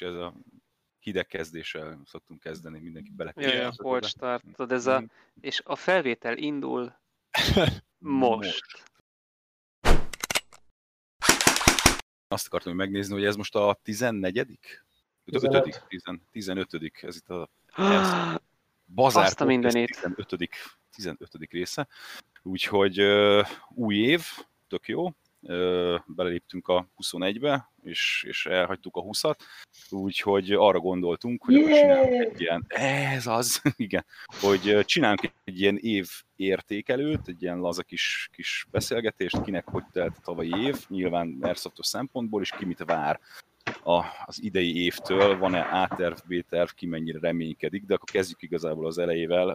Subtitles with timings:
[0.00, 0.34] és ez a
[0.98, 3.32] hideg kezdéssel szoktunk kezdeni, mindenki bele.
[3.36, 5.04] Ja, ja, cold start, tudod, ez a,
[5.40, 6.96] és a felvétel indul
[7.98, 8.84] most.
[12.28, 14.46] Azt akartam megnézni, hogy ez most a 14
[15.24, 15.84] 15.
[16.30, 16.92] 15.
[17.02, 17.48] Ez itt a
[18.94, 20.00] Bazár Azt a mindenét.
[20.00, 20.58] 15.
[20.94, 21.36] 15.
[21.50, 21.88] része.
[22.42, 24.26] Úgyhogy uh, új év,
[24.68, 25.14] tök jó,
[26.06, 29.38] beleléptünk a 21-be, és, és elhagytuk a 20-at,
[29.90, 31.80] úgyhogy arra gondoltunk, hogy yeah!
[31.80, 34.04] csinálunk egy ilyen, ez az, igen,
[34.40, 40.16] hogy csinálunk egy ilyen év értékelőt, egy ilyen laza kis, kis beszélgetést, kinek hogy telt
[40.16, 43.20] a tavalyi év, nyilván Airsoftos szempontból, és ki mit vár
[43.82, 48.98] a, az idei évtől, van-e A-terv, B-terv, ki mennyire reménykedik, de akkor kezdjük igazából az
[48.98, 49.54] elejével,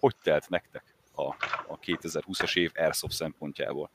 [0.00, 1.22] hogy telt nektek a,
[1.66, 3.90] a 2020-as év Airsoft szempontjából?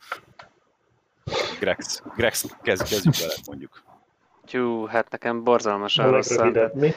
[1.60, 3.84] Grex, Grex kezd, kezdjük vele, mondjuk.
[4.46, 6.38] Tyú, hát nekem borzalmasan rossz.
[6.38, 6.94] A mi?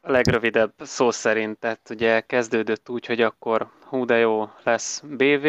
[0.00, 5.46] A legrövidebb szó szerint, tehát ugye kezdődött úgy, hogy akkor hú de jó, lesz BV,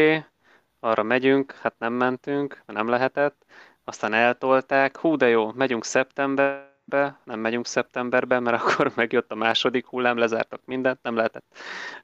[0.80, 3.46] arra megyünk, hát nem mentünk, nem lehetett,
[3.84, 9.86] aztán eltolták, hú de jó, megyünk szeptemberbe, nem megyünk szeptemberbe, mert akkor megjött a második
[9.86, 11.46] hullám, lezártak mindent, nem lehetett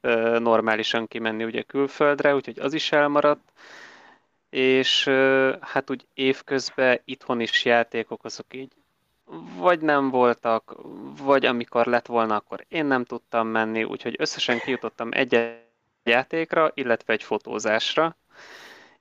[0.00, 3.52] ö, normálisan kimenni ugye külföldre, úgyhogy az is elmaradt
[4.50, 5.04] és
[5.60, 8.72] hát úgy évközben itthon is játékok azok így
[9.56, 10.76] vagy nem voltak,
[11.22, 15.58] vagy amikor lett volna, akkor én nem tudtam menni, úgyhogy összesen kijutottam egy
[16.02, 18.16] játékra, illetve egy fotózásra.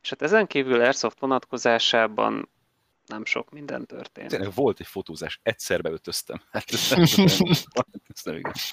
[0.02, 2.50] És hát ezen kívül Airsoft vonatkozásában
[3.08, 4.30] nem sok minden történt.
[4.30, 6.42] Tényleg volt egy fotózás, egyszer beötöztem.
[6.52, 7.02] Hát ez nem,
[8.08, 8.72] ez nem igaz.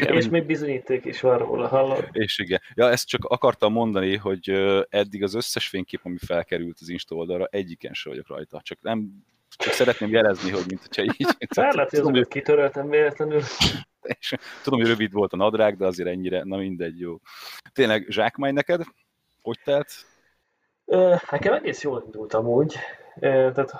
[0.00, 2.08] És még bizonyíték is van róla, hallod?
[2.12, 2.60] És igen.
[2.74, 4.50] Ja, ezt csak akartam mondani, hogy
[4.88, 8.60] eddig az összes fénykép, ami felkerült az Insta oldalra, egyiken se vagyok rajta.
[8.62, 9.24] Csak nem
[9.56, 11.26] csak szeretném jelezni, hogy mint hogyha így...
[11.54, 13.42] Lehet, hogy azokat kitöröltem véletlenül.
[14.02, 17.18] És tudom, hogy rövid volt a nadrág, de azért ennyire, na mindegy, jó.
[17.72, 18.82] Tényleg zsákmány neked?
[19.42, 19.92] Hogy telt?
[21.30, 22.76] Nekem egész jól indult amúgy
[23.20, 23.72] tehát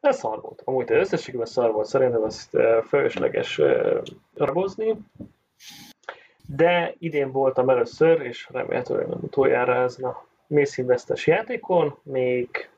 [0.00, 0.62] ez szar volt.
[0.64, 2.50] Amúgy összességében szar volt, szerintem ezt
[2.86, 3.60] fölösleges
[4.34, 4.96] ragozni.
[6.46, 12.70] De idén voltam először, és remélhetőleg nem utoljára ezen a Mész Investes játékon, még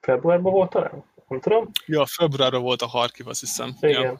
[0.00, 1.04] februárban volt talán?
[1.28, 1.70] Nem tudom.
[1.86, 3.76] Ja, februárban volt a Harkiv, azt hiszem.
[3.80, 4.18] Igen.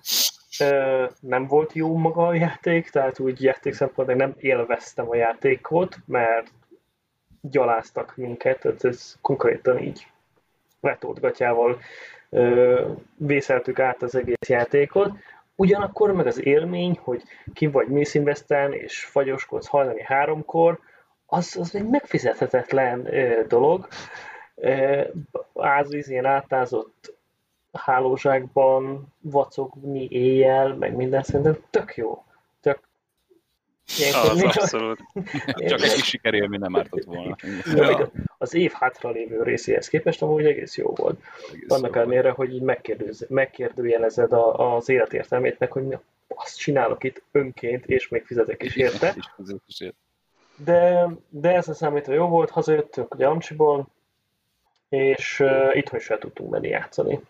[0.58, 1.10] Ja.
[1.20, 6.50] Nem volt jó maga a játék, tehát úgy játék szempontból nem élveztem a játékot, mert
[7.40, 10.06] gyaláztak minket, tehát ez konkrétan így
[10.80, 11.78] vetótgatjával
[13.16, 15.10] vészeltük át az egész játékot.
[15.54, 17.22] Ugyanakkor meg az élmény, hogy
[17.54, 20.78] kim vagy mészínveszten és fagyoskodsz hajnali háromkor,
[21.26, 23.08] az, az egy megfizethetetlen
[23.48, 23.88] dolog.
[25.54, 27.14] Ázvíz ilyen átázott
[27.72, 32.24] hálózsákban vacogni éjjel, meg minden szerintem tök jó.
[33.98, 34.98] Ilyenkor az abszolút.
[35.44, 37.36] Csak egy kis sikerélmény nem ártott volna.
[37.64, 38.10] Ja.
[38.38, 41.20] Az év hátralévő részéhez képest amúgy egész jó volt.
[41.52, 42.78] Egész Annak ellenére, hogy így
[43.28, 49.16] megkérdőjelezed az életértelmét, meg hogy azt csinálok itt önként, és még fizetek is érte.
[50.56, 53.86] De, de ez a számítva jó volt, hazajöttünk ugye Amcsiból,
[54.88, 57.20] és uh, itthon is el tudtunk menni játszani.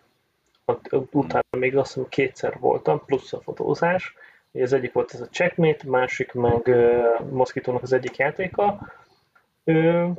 [0.65, 4.15] Ott, utána még azt hiszem kétszer voltam, plusz a fotózás,
[4.51, 8.79] az egyik volt ez a Checkmate, másik meg uh, Moszkitónak az egyik játéka.
[9.63, 10.09] Uh,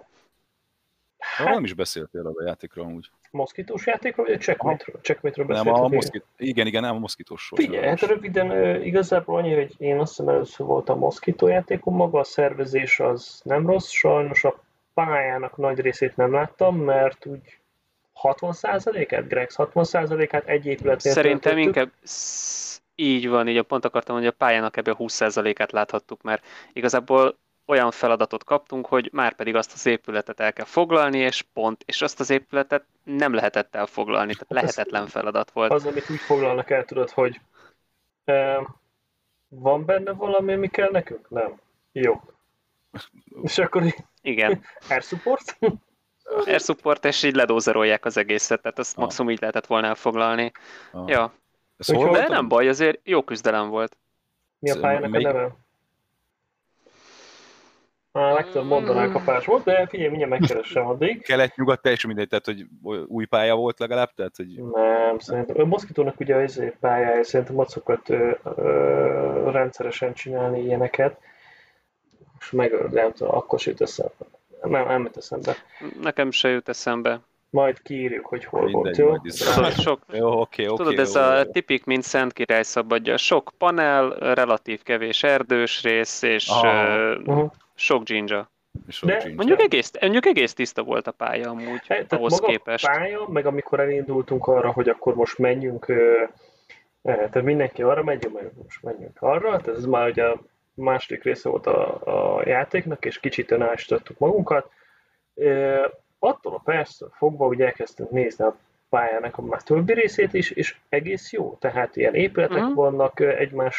[1.19, 3.11] hát, nem is beszéltél a játékról amúgy.
[3.31, 5.01] Moszkitós játékról, vagy a Checkmate-ről?
[5.03, 6.25] Checkmate-ről nem, a moszkit...
[6.37, 7.53] Igen, igen, nem a moszkitós.
[7.55, 11.95] Figyelj, hát röviden uh, igazából annyi, hogy én azt hiszem először volt a moszkitó játékom,
[11.95, 14.63] maga a szervezés az nem rossz, sajnos a
[14.95, 17.59] pályának nagy részét nem láttam, mert úgy
[18.23, 21.67] 60%-át, Grex 60%-át egy épületnél Szerintem töltöttük.
[21.67, 21.91] inkább
[23.01, 27.91] így van, így a pont akartam, hogy a pályának ebből 20%-át láthattuk, mert igazából olyan
[27.91, 32.21] feladatot kaptunk, hogy már pedig azt az épületet el kell foglalni, és pont, és azt
[32.21, 35.73] az épületet nem lehetett elfoglalni, tehát lehetetlen feladat volt.
[35.73, 37.41] Az, amit úgy foglalnak el, tudod, hogy
[38.25, 38.61] e,
[39.49, 41.31] van benne valami, ami kell nekünk?
[41.31, 41.61] Nem.
[41.93, 42.21] Jó.
[43.43, 43.83] És akkor
[44.23, 44.65] Igen.
[44.91, 45.59] Air support?
[46.45, 49.03] Air support, és így ledózerolják az egészet, tehát azt ah.
[49.03, 50.53] maximum így lehetett volna elfoglalni.
[50.93, 51.09] Ah.
[51.09, 51.33] Ja.
[51.87, 53.97] Hol De nem baj, azért jó küzdelem volt.
[54.59, 55.57] Mi a pályának a neve?
[58.13, 61.23] A legtöbb mondanák a pás volt, de figyelj, mindjárt megkeresem addig.
[61.23, 62.67] Kelet-nyugat teljesen mindegy, tehát hogy
[63.07, 64.15] új pálya volt legalább?
[64.15, 64.63] Tehát, hogy...
[64.73, 65.61] Nem, szerintem.
[65.61, 71.21] A Moszkitónak ugye az pályája, szerintem ott szokott ö, ö, rendszeresen csinálni ilyeneket.
[72.33, 74.15] Most meg nem tudom, akkor se jut eszembe.
[74.63, 75.57] Nem, nem jut eszembe.
[76.01, 77.21] Nekem se jut eszembe.
[77.51, 79.33] Majd kiírjuk, hogy hol Mindegy, volt, jó?
[79.55, 81.45] Tudod, sok, jó, okay, okay, tudod, ez jó, a jó.
[81.45, 83.17] tipik, mint Szent Király szabadja.
[83.17, 87.51] Sok panel, relatív kevés erdős rész, és uh, uh-huh.
[87.75, 88.47] sok ginger.
[89.03, 92.87] De mondjuk egész, mondjuk egész tiszta volt a pálya amúgy, hát, ahhoz maga képest.
[92.87, 95.87] A pálya, meg amikor elindultunk arra, hogy akkor most menjünk,
[97.03, 100.41] tehát mindenki arra megy, meg most menjünk arra, tehát ez már ugye a
[100.75, 102.01] második része volt a,
[102.39, 104.71] a játéknak, és kicsit önállítottuk magunkat.
[106.19, 108.57] Attól a persze fogva, hogy elkezdtünk nézni a
[108.89, 111.57] pályának a már többi részét is, és egész jó.
[111.61, 112.75] Tehát ilyen épületek uh-huh.
[112.75, 113.77] vannak egymás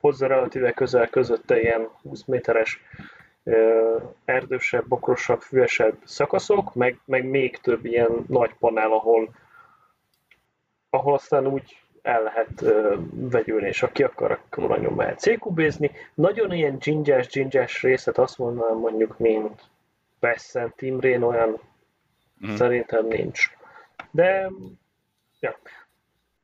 [0.00, 2.80] hozzá relatíve közel közötte ilyen 20 méteres
[4.24, 9.28] erdősebb, bokrosabb, füvesebb szakaszok, meg, meg még több ilyen nagy panel, ahol,
[10.90, 15.90] ahol aztán úgy el lehet uh, vegyülni, és aki akar, akkor nagyon mehet CQB-zni.
[16.14, 19.62] Nagyon ilyen gingyes, gingyes részet azt mondanám mondjuk, mint
[20.22, 21.60] Pessen, Timrén olyan
[22.46, 22.54] mm.
[22.54, 23.50] szerintem nincs.
[24.10, 24.50] De,
[25.40, 25.58] ja.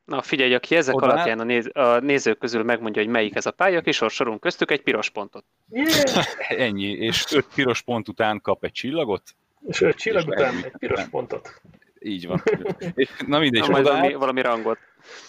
[0.05, 3.47] Na figyelj, aki ezek Oda alapján a, néz, a nézők közül megmondja, hogy melyik ez
[3.47, 5.45] a pálya, kisorsolunk köztük egy piros pontot.
[5.71, 6.25] Yeah.
[6.67, 9.23] Ennyi, és öt piros pont után kap egy csillagot.
[9.67, 11.61] És öt csillag és után egy piros pontot.
[12.01, 12.43] Így van.
[13.27, 13.63] Na mindegy.
[13.63, 14.79] Na, majd valami, valami rangot.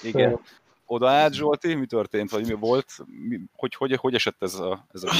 [0.03, 0.39] Igen.
[0.91, 2.91] Oda át, Zsolti, mi történt, vagy mi volt,
[3.27, 5.11] mi, hogy, hogy, hogy esett ez a, ez a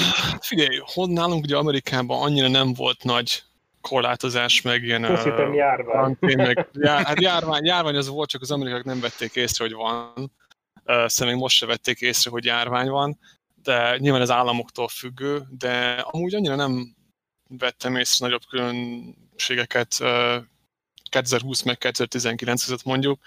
[0.42, 3.44] Figyelj, hogy nálunk ugye Amerikában annyira nem volt nagy
[3.81, 5.18] korlátozás, meg ilyen...
[5.24, 6.18] Hittem járvány.
[6.19, 10.31] meg, já, hát járvány, járvány az volt, csak az amerikák nem vették észre, hogy van.
[10.86, 13.19] Szerintem még most se vették észre, hogy járvány van,
[13.63, 16.95] de nyilván ez államoktól függő, de amúgy annyira nem
[17.48, 19.98] vettem észre nagyobb különbségeket
[21.10, 23.19] 2020 meg 2019 között mondjuk.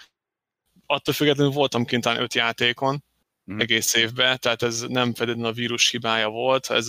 [0.85, 3.03] Attól függetlenül voltam kint öt játékon,
[3.51, 3.59] mm.
[3.59, 6.87] egész évben, tehát ez nem feltétlenül a vírus hibája volt, ez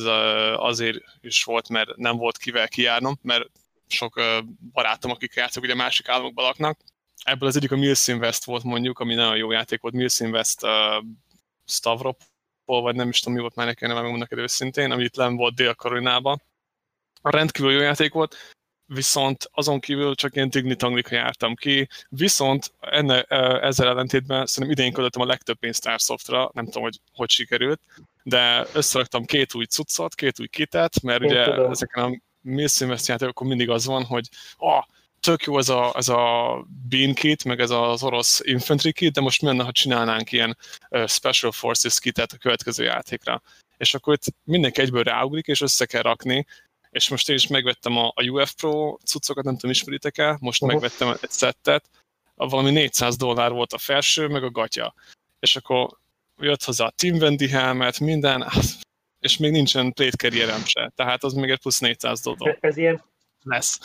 [0.56, 3.50] azért is volt, mert nem volt kivel kijárnom, mert
[3.86, 4.20] sok
[4.72, 6.78] barátom, akik játszok, ugye másik államokban laknak.
[7.24, 10.62] Ebből az egyik a Mills Invest volt mondjuk, ami nagyon jó játék volt, Mills Invest
[10.62, 10.70] uh,
[11.64, 15.36] Stavropol, vagy nem is tudom mi volt már nekem, nem megmondok őszintén, ami itt len
[15.36, 16.42] volt Dél-Karolinában.
[17.20, 18.36] A rendkívül jó játék volt,
[18.86, 23.22] viszont azon kívül csak ilyen dignitanglika jártam ki, viszont enne,
[23.60, 27.80] ezzel ellentétben szerintem idén költöttem a legtöbb pénzt Airsoftra, nem tudom, hogy hogy sikerült,
[28.22, 31.70] de összeraktam két új cuccot, két új kitet, mert Én ugye tudom.
[31.70, 34.84] ezeken a Mills játékokon mindig az van, hogy ah,
[35.20, 39.20] tök jó ez a, ez a Bean kit, meg ez az orosz infantry kit, de
[39.20, 40.56] most mi lenne, ha csinálnánk ilyen
[41.06, 43.42] Special Forces kitet a következő játékra.
[43.76, 46.46] És akkor itt mindenki egyből ráugrik, és össze kell rakni,
[46.94, 50.62] és most én is megvettem a, a UF Pro cuccokat, nem tudom, ismeritek el, most
[50.62, 50.80] uh-huh.
[50.80, 51.90] megvettem egy szettet,
[52.34, 54.94] valami 400 dollár volt a felső, meg a gatya.
[55.38, 55.88] És akkor
[56.38, 58.46] jött hozzá a Team Wendy helmet, minden,
[59.26, 62.58] és még nincsen plate carrier se, tehát az még egy plusz 400 dollár.
[62.60, 63.02] Ez ilyen
[63.42, 63.80] lesz.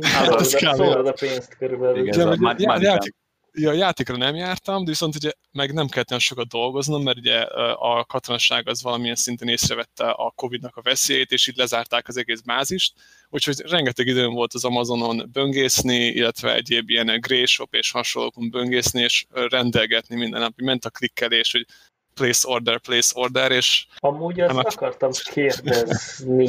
[0.00, 0.80] Hát, ez kell.
[0.80, 1.98] a pénzt körülbelül.
[1.98, 3.14] Igen, ez a, a, a, játék,
[3.52, 7.18] Ja, a játékra nem jártam, de viszont ugye meg nem kellett olyan sokat dolgoznom, mert
[7.18, 7.40] ugye
[7.72, 12.40] a katonaság az valamilyen szinten észrevette a Covid-nak a veszélyét, és így lezárták az egész
[12.40, 12.94] bázist,
[13.28, 19.02] úgyhogy rengeteg időm volt az Amazonon böngészni, illetve egyéb ilyen grey shop és hasonlókon böngészni,
[19.02, 21.66] és rendelgetni minden nap, ment a klikkelés, hogy
[22.14, 23.86] place order, place order, és...
[23.96, 26.46] Amúgy azt akartam kérdezni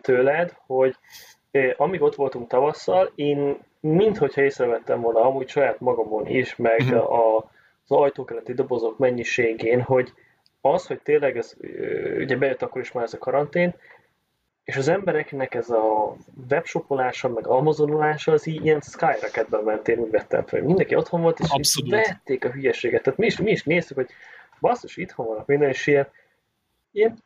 [0.00, 0.96] tőled, hogy
[1.76, 7.12] amíg ott voltunk tavasszal, én minthogyha észrevettem volna amúgy saját magamon is, meg uh-huh.
[7.12, 7.36] a,
[7.86, 10.12] az ajtókeleti dobozok mennyiségén, hogy
[10.60, 11.54] az, hogy tényleg ez,
[12.18, 13.74] ugye bejött akkor is már ez a karantén,
[14.64, 16.16] és az embereknek ez a
[16.50, 20.62] webshopolása, meg amazonulása, az így ilyen skyrocketben ment, én úgy vettem fel.
[20.62, 21.90] Mindenki otthon volt, és Abszolút.
[21.90, 23.02] vették a hülyeséget.
[23.02, 24.10] Tehát mi is, mi is néztük, hogy
[24.60, 26.08] basszus, itthon vannak minden, és ilyen,
[26.92, 27.18] ilyen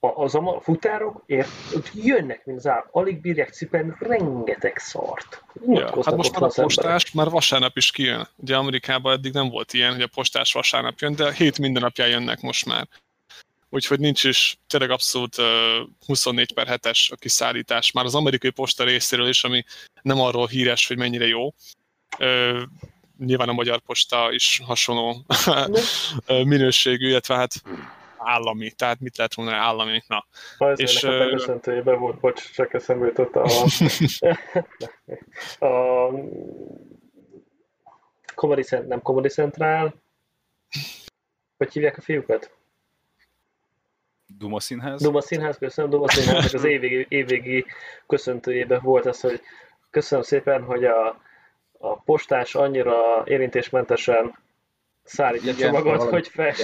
[0.00, 1.48] az a futárok ért,
[1.94, 5.42] jönnek, mint az áll, alig bírják cipelni rengeteg szart.
[5.66, 8.28] Ja, hát most már a postás már vasárnap is kijön.
[8.36, 12.08] Ugye Amerikában eddig nem volt ilyen, hogy a postás vasárnap jön, de hét minden napján
[12.08, 12.88] jönnek most már.
[13.70, 15.44] Úgyhogy nincs is tényleg abszolút uh,
[16.06, 17.92] 24 per 7-es a kiszállítás.
[17.92, 19.64] Már az amerikai posta részéről is, ami
[20.02, 21.54] nem arról híres, hogy mennyire jó.
[22.18, 22.62] Uh,
[23.18, 25.24] nyilván a magyar posta is hasonló
[26.44, 27.62] minőségű, illetve hát
[28.18, 30.26] állami, tehát mit lehet mondani állami, na.
[30.58, 33.46] Az és, a beköszöntőjében volt, bocs, csak eszembe jutott a,
[35.66, 36.10] a
[38.34, 39.94] Comedy Cent, nem Comedy Central,
[41.56, 42.56] hogy hívják a fiúkat?
[44.26, 45.02] Duma Színház?
[45.02, 47.66] Duma Színház, köszönöm, Duma Színház, az évvégi, évvégi
[48.06, 49.40] köszöntőjében volt az, hogy
[49.90, 51.20] köszönöm szépen, hogy a,
[51.78, 54.38] a postás annyira érintésmentesen
[55.08, 56.10] szállítja Igen, csomagot, valami.
[56.10, 56.54] hogy fel.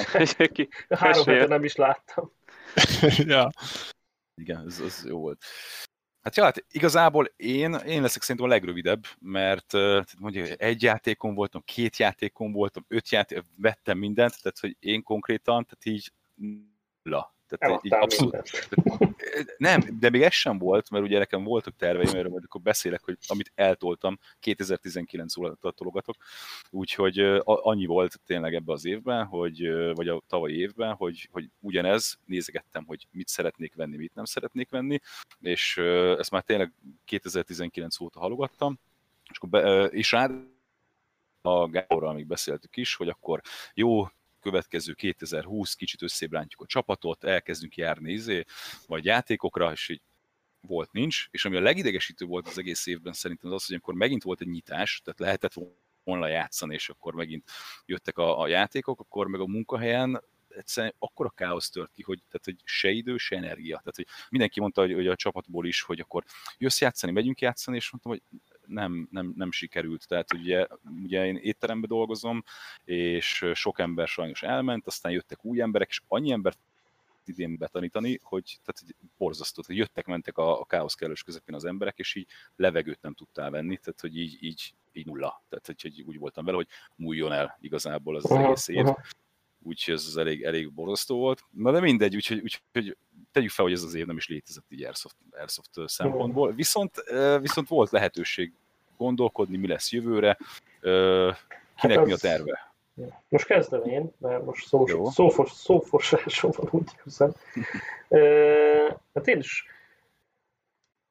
[0.99, 2.33] Három hete nem is láttam.
[3.35, 3.51] ja.
[4.35, 5.45] Igen, ez, ez jó volt.
[6.23, 9.73] Hát ja, hát igazából én, én leszek szerintem a legrövidebb, mert
[10.19, 15.65] mondjuk egy játékon voltam, két játékon voltam, öt játék, vettem mindent, tehát hogy én konkrétan,
[15.65, 16.13] tehát így
[17.03, 17.34] la.
[17.57, 18.69] Tehát így abszolút,
[19.57, 23.05] nem, de még ez sem volt, mert ugye nekem voltak terveim, erről majd akkor beszélek,
[23.05, 26.17] hogy amit eltoltam, 2019 óta tologatok,
[26.71, 32.19] úgyhogy annyi volt tényleg ebbe az évben, hogy, vagy a tavalyi évben, hogy, hogy ugyanez,
[32.25, 35.01] nézegettem, hogy mit szeretnék venni, mit nem szeretnék venni,
[35.41, 35.77] és
[36.19, 36.73] ezt már tényleg
[37.05, 38.79] 2019 óta halogattam,
[39.31, 40.53] és, akkor be, és rád
[41.43, 43.41] a Gáborral még beszéltük is, hogy akkor
[43.75, 44.07] jó,
[44.45, 48.45] következő 2020 kicsit összébrántjuk a csapatot, elkezdünk járni izé,
[48.87, 50.01] vagy játékokra, és így
[50.61, 51.27] volt, nincs.
[51.31, 54.41] És ami a legidegesítő volt az egész évben szerintem az az, hogy amikor megint volt
[54.41, 55.53] egy nyitás, tehát lehetett
[56.05, 57.51] volna játszani, és akkor megint
[57.87, 62.45] jöttek a, a játékok, akkor meg a munkahelyen egyszerűen akkora káosz tört ki, hogy, tehát,
[62.45, 63.77] hogy se idő, se energia.
[63.77, 66.25] Tehát, hogy mindenki mondta, hogy, hogy a csapatból is, hogy akkor
[66.59, 68.23] jössz játszani, megyünk játszani, és mondtam, hogy
[68.67, 70.09] nem, nem, nem sikerült.
[70.09, 70.67] Tehát ugye,
[71.03, 72.45] ugye én étteremben dolgozom,
[72.85, 76.59] és sok ember sajnos elment, aztán jöttek új emberek, és annyi embert
[77.29, 81.65] idén betanítani, hogy, tehát, hogy borzasztó, hogy jöttek, mentek a, a káosz kellős közepén az
[81.65, 85.43] emberek, és így levegőt nem tudtál venni, tehát hogy így, így, így nulla.
[85.49, 88.87] Tehát hogy, hogy úgy voltam vele, hogy múljon el igazából az, az egész év.
[89.67, 91.41] Úgyhogy ez az elég, elég borzasztó volt.
[91.51, 92.97] Na de mindegy, úgyhogy, úgyhogy
[93.33, 96.53] tegyük fel, hogy ez az év nem is létezett így Airsoft, Airsoft szempontból.
[96.53, 96.93] Viszont,
[97.41, 98.53] viszont volt lehetőség
[98.97, 100.39] gondolkodni, mi lesz jövőre,
[100.81, 102.75] kinek hát mi a terve.
[103.29, 107.33] Most kezdem én, mert most szó, szófos, szófosásom van, úgy hiszem.
[109.15, 109.67] hát én is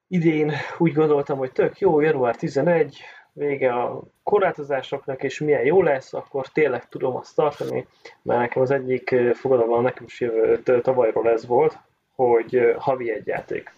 [0.07, 2.99] idén úgy gondoltam, hogy tök jó, január 11,
[3.33, 7.87] vége a korlátozásoknak, és milyen jó lesz, akkor tényleg tudom azt tartani,
[8.21, 11.77] mert nekem az egyik fogadalom nekem is jövő tavalyról ez volt,
[12.15, 13.73] hogy havi egy játék.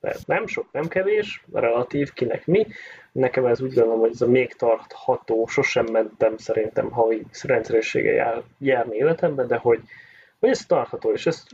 [0.00, 2.66] Tehát nem sok, nem kevés, relatív, kinek mi.
[3.12, 8.42] Nekem ez úgy gondolom, hogy ez a még tartható, sosem mentem szerintem havi rendszeressége jár,
[8.58, 9.80] járni életemben, de hogy,
[10.38, 11.44] hogy ez tartható, és ez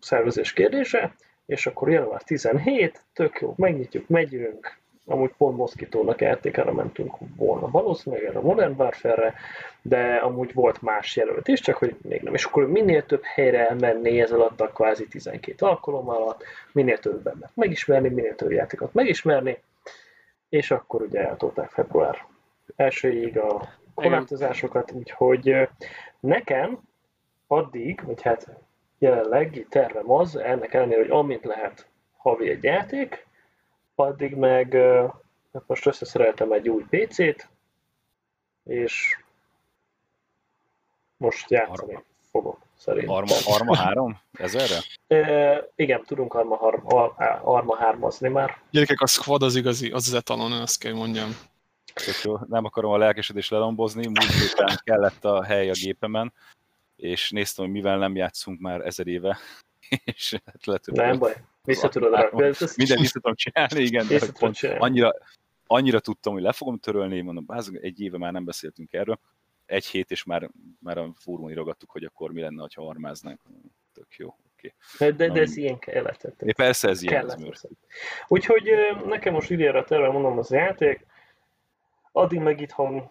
[0.00, 1.14] szervezés kérdése,
[1.46, 8.24] és akkor január 17, tök jó, megnyitjuk, megyünk, amúgy pont Moszkitónak játékára mentünk volna valószínűleg
[8.24, 9.34] erre a Modern Warfare-re,
[9.82, 12.34] de amúgy volt más jelölt is, csak hogy még nem.
[12.34, 17.26] És akkor minél több helyre elmenni ez alatt a kvázi 12 alkalom alatt, minél több
[17.26, 19.58] embert megismerni, minél több játékot megismerni,
[20.48, 22.26] és akkor ugye eltolták február
[22.76, 25.68] elsőjéig a korlátozásokat, úgyhogy
[26.20, 26.78] nekem
[27.46, 28.48] addig, vagy hát
[28.98, 33.26] jelenleg tervem az, ennek ellenére, hogy amint lehet havi egy játék,
[33.94, 34.74] addig meg
[35.52, 37.48] hát most összeszereltem egy új PC-t,
[38.64, 39.16] és
[41.16, 42.04] most játszani Arma.
[42.30, 43.14] fogok, szerintem.
[43.14, 44.20] Arma, Arma 3?
[44.32, 44.78] Ezerre?
[45.06, 48.62] E, igen, tudunk Arma, Arma, Arma 3-azni már.
[48.70, 51.36] Gyerekek, a squad az igazi, az az etalon, azt kell mondjam.
[52.22, 56.32] jó, nem akarom a lelkesedést lelombozni, múlt héten kellett a hely a gépemen,
[56.96, 59.38] és néztem, hogy mivel nem játszunk már ezer éve,
[60.04, 61.34] és hát lehet, hogy nem baj.
[61.64, 62.52] Vissza tudod rakni.
[62.76, 64.80] Minden vissza tudom csinálni, igen, de pont csinálni.
[64.80, 65.14] annyira,
[65.66, 67.46] annyira tudtam, hogy le fogom törölni, mondom,
[67.80, 69.20] egy éve már nem beszéltünk erről,
[69.66, 73.40] egy hét, és már, már a fórumon írogattuk, hogy akkor mi lenne, ha armáznánk.
[73.92, 74.36] Tök jó.
[74.56, 74.74] Okay.
[74.98, 76.42] De, de, de ez ilyen kellett.
[76.42, 77.30] É, persze ez ilyen.
[77.30, 77.66] Ez
[78.28, 78.70] Úgyhogy
[79.06, 81.06] nekem most idénre terve mondom az játék,
[82.12, 83.10] addig meg itthon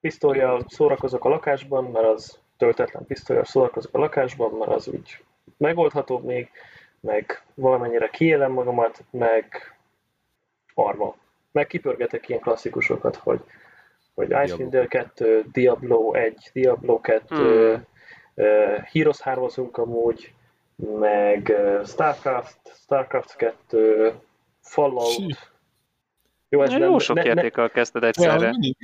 [0.00, 5.24] pisztolyjal szórakozok a lakásban, mert az töltetlen pisztolyjal szórakozok a lakásban, mert az úgy
[5.56, 6.50] megoldható még,
[7.02, 9.74] meg valamennyire kiélem magamat, meg
[10.74, 11.16] arma.
[11.52, 13.40] Meg kipörgetek ilyen klasszikusokat, hogy,
[14.14, 17.86] hogy Icewind 2, Diablo 1, Diablo 2, hmm.
[18.34, 20.32] uh, Heroes 3 amúgy,
[20.76, 24.12] meg uh, Starcraft, Starcraft 2,
[24.60, 25.51] Fallout,
[26.52, 28.50] jó, ez jó sok ne, játékkal ne, kezdted egyszerre.
[28.50, 28.76] Mindig,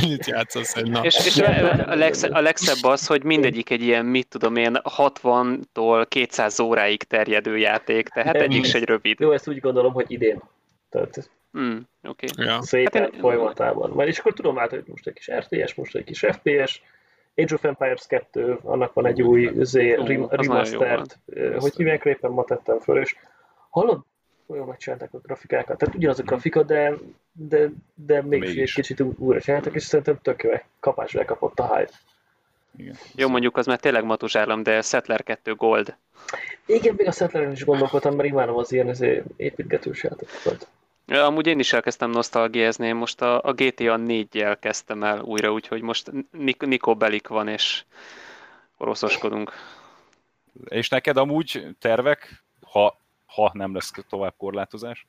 [0.00, 1.04] mindig játszasz egy nap.
[1.04, 1.38] És, és
[1.86, 7.02] a, legszebb, a legszebb az, hogy mindegyik egy ilyen, mit tudom én, 60-tól 200 óráig
[7.02, 9.20] terjedő játék, tehát egyik se egy rövid.
[9.20, 10.42] Jó, ezt úgy gondolom, hogy idén.
[10.90, 12.28] Tehát mm, okay.
[12.36, 12.62] ja.
[12.62, 13.20] szépen hát én...
[13.20, 13.90] folyamatában.
[13.90, 16.82] Majd és akkor tudom át, hogy most egy kis RTS, most egy kis FPS,
[17.36, 19.94] Age of Empires 2, annak van egy új zé,
[20.30, 21.16] remastered,
[21.58, 23.16] hogy hívják éppen ma tettem föl, és
[23.70, 24.00] hallod,
[24.46, 25.78] olyan megcsinálták a grafikákat.
[25.78, 26.30] Tehát ugyanaz a mhm.
[26.30, 26.94] grafika, de,
[27.32, 31.92] de, de még egy kicsit újra csináltak, és szerintem tök jó, kapás kapott a hype.
[32.76, 32.96] Igen.
[33.14, 35.96] Jó, mondjuk az már tényleg matuzsálom, de Settler 2 Gold.
[36.66, 38.96] Igen, még a Settleren is gondolkodtam, mert imádom az ilyen
[39.36, 40.68] építgetős játékokat.
[41.06, 45.82] Ja, amúgy én is elkezdtem nosztalgiázni, most a, a GTA 4-jel kezdtem el újra, úgyhogy
[45.82, 47.84] most Nik- Nikó Belik van, és
[48.76, 49.52] oroszoskodunk.
[50.68, 52.98] És neked amúgy tervek, ha
[53.34, 55.06] ha nem lesz tovább korlátozás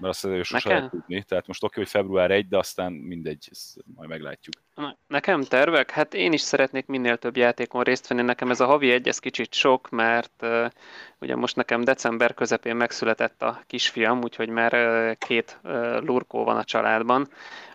[0.00, 1.22] mert azt azért sosem lehet tudni.
[1.22, 4.54] Tehát most oké, hogy február 1, de aztán mindegy, ezt majd meglátjuk.
[5.06, 5.90] Nekem tervek?
[5.90, 8.22] Hát én is szeretnék minél több játékon részt venni.
[8.22, 10.70] Nekem ez a havi egy, ez kicsit sok, mert uh,
[11.18, 16.56] ugye most nekem december közepén megszületett a kisfiam, úgyhogy már uh, két uh, lurkó van
[16.56, 17.28] a családban,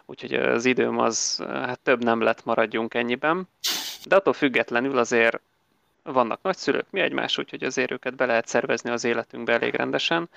[0.06, 3.48] úgyhogy az időm az, hát több nem lett, maradjunk ennyiben.
[4.06, 5.42] De attól függetlenül azért
[6.14, 10.30] vannak nagyszülők, mi egymás, úgyhogy azért őket be lehet szervezni az életünkbe elég rendesen,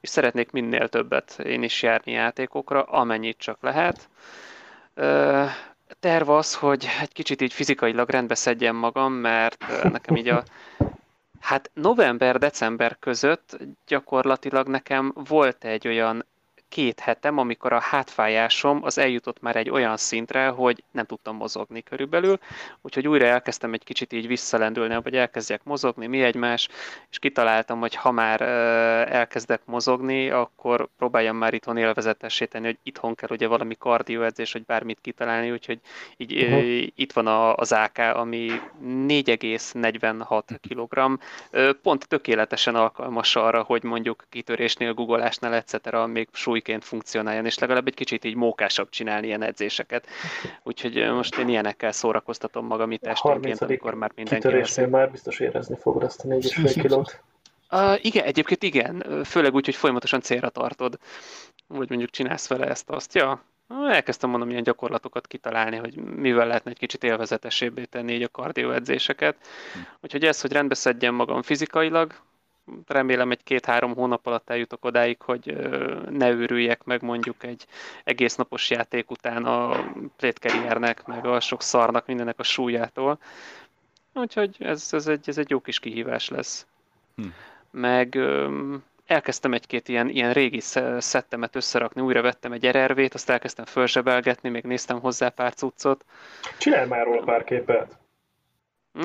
[0.00, 4.08] és szeretnék minél többet én is járni játékokra, amennyit csak lehet.
[6.00, 10.42] Terv az, hogy egy kicsit így fizikailag rendbe szedjem magam, mert nekem így a
[11.40, 16.24] Hát november-december között gyakorlatilag nekem volt egy olyan
[16.68, 21.82] két hetem, amikor a hátfájásom az eljutott már egy olyan szintre, hogy nem tudtam mozogni
[21.82, 22.38] körülbelül,
[22.80, 26.68] úgyhogy újra elkezdtem egy kicsit így visszalendülni, vagy elkezdjek mozogni, mi egymás,
[27.10, 28.40] és kitaláltam, hogy ha már
[29.10, 34.98] elkezdek mozogni, akkor próbáljam már itthon élvezetesíteni, hogy itthon kell ugye valami kardioedzés, vagy bármit
[35.00, 35.80] kitalálni, úgyhogy
[36.16, 36.86] így uh-huh.
[36.94, 38.50] itt van az AK, ami
[38.84, 41.20] 4,46 kg,
[41.82, 46.06] pont tökéletesen alkalmas arra, hogy mondjuk kitörésnél, googolásnál, etc.
[46.06, 50.06] még súly súlyként funkcionáljon, és legalább egy kicsit így mókásabb csinálni ilyen edzéseket.
[50.62, 54.46] Úgyhogy most én ilyenekkel szórakoztatom magam itt esténként, amikor már mindenki...
[54.46, 57.20] Kitörésnél már biztos érezni fogod azt a 4,5 kilót.
[57.70, 60.98] Uh, igen, egyébként igen, főleg úgy, hogy folyamatosan célra tartod,
[61.66, 63.42] vagy mondjuk csinálsz vele ezt, azt, ja,
[63.88, 69.36] elkezdtem mondom ilyen gyakorlatokat kitalálni, hogy mivel lehetne egy kicsit élvezetesebbé tenni így a kardioedzéseket.
[69.72, 69.78] Hm.
[70.00, 72.14] Úgyhogy ez, hogy rendbeszedjem magam fizikailag,
[72.86, 75.56] remélem egy két-három hónap alatt eljutok odáig, hogy
[76.10, 77.66] ne őrüljek meg mondjuk egy
[78.04, 83.18] egész napos játék után a plétkeriernek, meg a sok szarnak, mindenek a súlyától.
[84.14, 86.66] Úgyhogy ez, ez, egy, ez egy jó kis kihívás lesz.
[87.16, 87.26] Hm.
[87.70, 88.18] Meg
[89.06, 90.60] elkezdtem egy-két ilyen, ilyen régi
[90.98, 96.04] szettemet összerakni, újra vettem egy RRV-t, azt elkezdtem fölzsebelgetni, még néztem hozzá pár cuccot.
[96.58, 97.96] Csinálj már róla pár képet.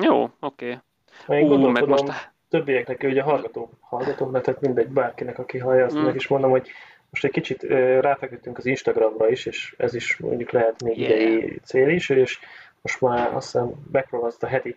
[0.00, 0.78] Jó, oké.
[1.26, 1.42] Okay.
[1.42, 6.04] Ú, meg most többieknek, ugye hallgatók, hallgatók, tehát mindegy, bárkinek, aki hallja, azt mm.
[6.04, 6.68] meg is mondom, hogy
[7.10, 7.62] most egy kicsit
[8.00, 11.20] ráfeküdtünk az Instagramra is, és ez is mondjuk lehet még yeah.
[11.20, 12.38] idei cél is, és
[12.82, 14.76] most már azt hiszem megpróbálom a heti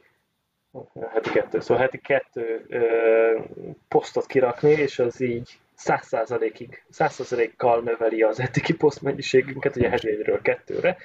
[1.14, 3.40] heti kettő, szóval heti kettő ö,
[3.88, 9.90] posztot kirakni, és az így száz százalékig, száz százalékkal növeli az etiki poszt mennyiségünket, ugye
[9.90, 10.98] heti egyről kettőre,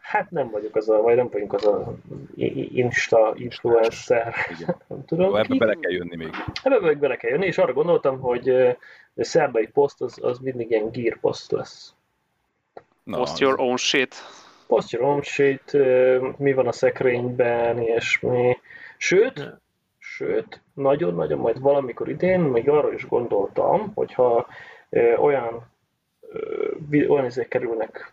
[0.00, 1.94] Hát nem vagyok az a, vagy nem vagyunk az a
[2.34, 4.34] Insta influencer.
[4.88, 5.34] Nem tudom.
[5.34, 6.30] Ebbe bele kell jönni még.
[6.62, 8.48] Ebbe meg bele kell jönni, és arra gondoltam, hogy
[9.14, 11.94] a szerdai poszt az, az mindig ilyen gear poszt lesz.
[13.02, 14.14] No, post your own shit.
[14.66, 15.76] Post your own shit,
[16.36, 18.56] mi van a szekrényben, és mi.
[18.96, 19.50] Sőt,
[19.98, 24.46] sőt, nagyon-nagyon majd valamikor idén még arra is gondoltam, hogyha
[25.16, 25.72] olyan
[27.08, 28.12] olyan ezek kerülnek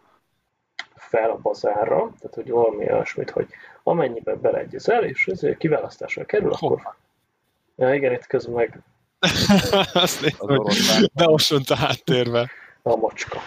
[1.12, 3.48] fel a bazárra, tehát hogy valami olyasmit, hogy
[3.84, 6.80] amennyiben beleegyezel, és ez kiválasztásra kerül, akkor...
[7.76, 8.80] Ja, igen, itt közben meg...
[10.04, 12.50] Azt hogy beosont a háttérbe.
[12.82, 13.40] A macska.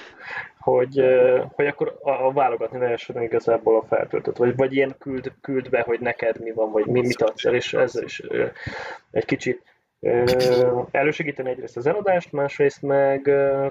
[0.59, 1.05] Hogy,
[1.53, 5.81] hogy akkor a, a válogatni lehessen igazából a feltöltött, vagy, vagy ilyen küld, küld be,
[5.81, 8.23] hogy neked mi van, vagy mi, mit adsz el, és ez is
[9.11, 9.63] egy kicsit
[10.91, 13.23] elősegíteni egyrészt az eladást, másrészt meg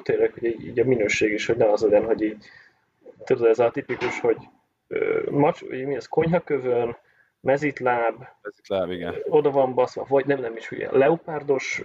[0.03, 2.45] tényleg hogy így a minőség is, hogy ne az legyen, hogy így
[3.25, 4.37] tudod, ez a tipikus, hogy
[5.29, 6.97] macs, mi ez, konyhakövön,
[7.43, 9.15] mezitláb, mezitláb igen.
[9.27, 11.83] oda van baszva, vagy nem, nem is ugye, leopárdos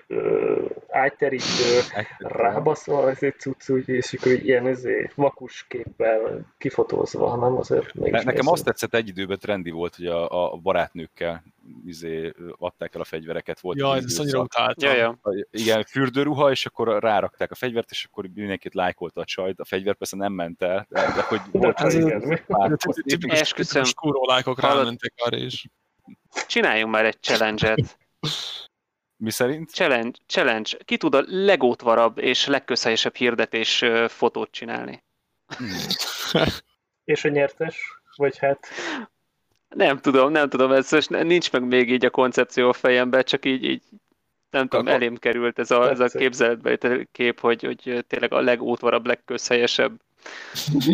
[0.88, 1.80] ágyterítő,
[2.18, 8.12] rábaszva ez egy cucc, úgy, és akkor ilyen ezé, vakus képpel kifotózva, nem azért még
[8.12, 11.42] ne, Nekem azt tetszett egy időben trendi volt, hogy a, a barátnőkkel
[11.84, 13.60] izé, adták el a fegyvereket.
[13.60, 14.90] Volt Jaj, ez annyira utáltam.
[14.90, 15.18] Ja, ja.
[15.50, 19.60] Igen, fürdőruha, és akkor rárakták a fegyvert, és akkor mindenkit lájkolta a csajt.
[19.60, 22.40] A fegyver persze nem ment el, de, de hogy volt ez igen.
[23.02, 25.66] Tipikus kuró lájkok rámentek arra is.
[26.46, 27.98] Csináljunk már egy challenge-et.
[29.16, 29.70] Mi szerint?
[29.70, 30.70] Challenge, challenge.
[30.84, 35.04] Ki tud a legótvarabb és legközhelyesebb hirdetés fotót csinálni?
[35.56, 35.68] Hmm.
[37.04, 38.00] és a nyertes?
[38.16, 38.68] Vagy hát...
[39.68, 43.44] Nem tudom, nem tudom, ez most nincs meg még így a koncepció a fejemben, csak
[43.44, 43.82] így, így
[44.50, 49.06] nem tudom, elém került ez a, ez a képzeletbe kép, hogy, hogy tényleg a legútvarabb,
[49.06, 50.00] legközhelyesebb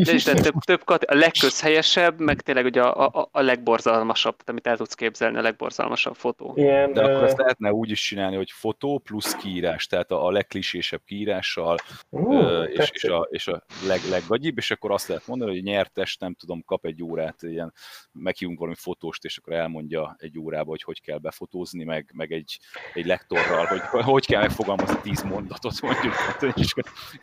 [0.04, 4.36] De is de több, több kat- a legközhelyesebb, meg tényleg ugye a, a, a legborzalmasabb,
[4.46, 6.52] amit el tudsz képzelni, a legborzalmasabb fotó.
[6.56, 10.30] Ilyen, de akkor ezt lehetne úgy is csinálni, hogy fotó plusz kiírás, tehát a, a
[10.30, 11.76] legklisésebb kiírással,
[12.08, 16.16] uh, és, és, a, és a leg, leggagyibb, és akkor azt lehet mondani, hogy nyertes,
[16.16, 17.72] nem tudom, kap egy órát, ilyen,
[18.12, 22.58] meghívunk valami fotóst, és akkor elmondja egy órába, hogy hogy kell befotózni, meg, meg egy,
[22.94, 26.14] egy lektorral, hogy hogy kell megfogalmazni tíz mondatot, mondjuk,
[26.56, 26.72] és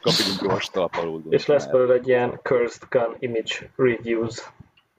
[0.02, 1.32] kap egy gyors talpalódó.
[1.32, 4.52] És lesz belőle egy ilyen Cursed Gun Image Reviews.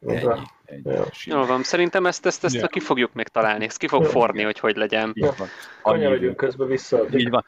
[0.07, 0.97] Ennyi, ennyi.
[1.25, 2.69] Jó van, szerintem ezt, ezt, ezt yeah.
[2.69, 5.13] ki fogjuk még találni, ezt ki fog forni, hogy hogy legyen.
[5.15, 5.35] Ja.
[5.83, 7.05] Kanyarodjunk közben vissza.
[7.15, 7.45] Így van.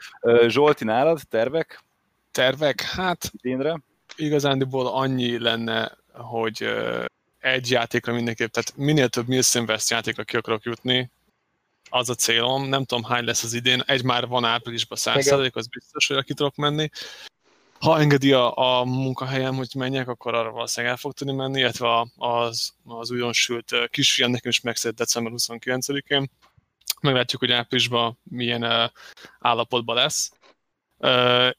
[0.49, 1.83] Zsolti, nálad tervek?
[2.31, 2.81] Tervek?
[2.81, 3.81] Hát Idénre?
[4.17, 6.75] igazándiból annyi lenne, hogy
[7.41, 11.11] egy játékra mindenképp, tehát minél több Mills Invest játékra ki akarok jutni,
[11.91, 15.67] az a célom, nem tudom hány lesz az idén, egy már van áprilisban 100 az
[15.67, 16.89] biztos, hogy ki tudok menni.
[17.81, 22.07] Ha engedi a, a munkahelyem, hogy menjek, akkor arra valószínűleg el fog tudni menni, illetve
[22.17, 26.31] az, az újdonsült kisfiam nekem is megszedett december 29-én.
[27.01, 28.91] Meglátjuk, hogy áprilisban milyen uh,
[29.39, 30.33] állapotban lesz.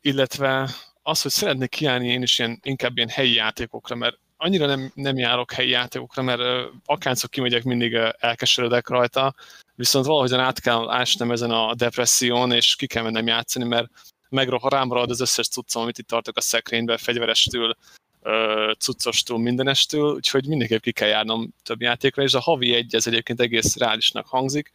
[0.01, 0.69] Illetve
[1.01, 5.17] az, hogy szeretnék kiállni én is ilyen, inkább ilyen helyi játékokra, mert annyira nem, nem
[5.17, 9.35] járok helyi játékokra, mert uh, akárcok kimegyek, mindig uh, elkeseredek rajta,
[9.75, 13.89] viszont valahogyan át kell ásnem ezen a depresszión, és ki kell mennem játszani, mert
[14.29, 17.75] megroha rám marad az összes cuccom, amit itt tartok a szekrénybe, fegyverestől,
[18.77, 23.41] cuccostól, mindenestől, úgyhogy mindenképp ki kell járnom több játékra, és a havi egy ez egyébként
[23.41, 24.71] egész reálisnak hangzik,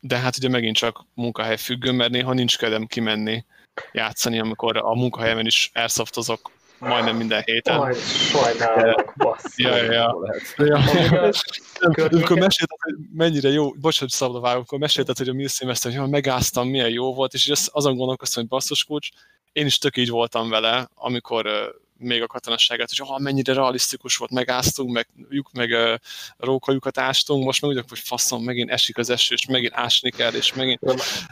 [0.00, 3.44] de hát ugye megint csak munkahely függő, mert néha nincs kedvem kimenni
[3.92, 7.76] játszani, amikor a munkahelyemen is airsoftozok majdnem minden héten.
[7.76, 9.58] Majd sajnálok, bassz.
[9.58, 10.14] Ja, ja, ja.
[10.56, 10.76] ja.
[12.10, 16.68] Amikor mesélted, hogy mennyire jó, bocsánat, szabadba vágok, amikor mesélted, hogy a Milszémeszter, hogy megáztam,
[16.68, 19.08] milyen jó volt, és azon gondolkoztam, hogy basszus kulcs,
[19.52, 24.30] én is tök így voltam vele, amikor még a katonasságát, hogy ah, mennyire realisztikus volt,
[24.30, 25.94] megáztunk, meg, lyuk, meg uh,
[26.36, 30.32] rókajukat ástunk, most meg úgy, hogy faszom, megint esik az eső, és megint ásni kell,
[30.32, 30.80] és megint...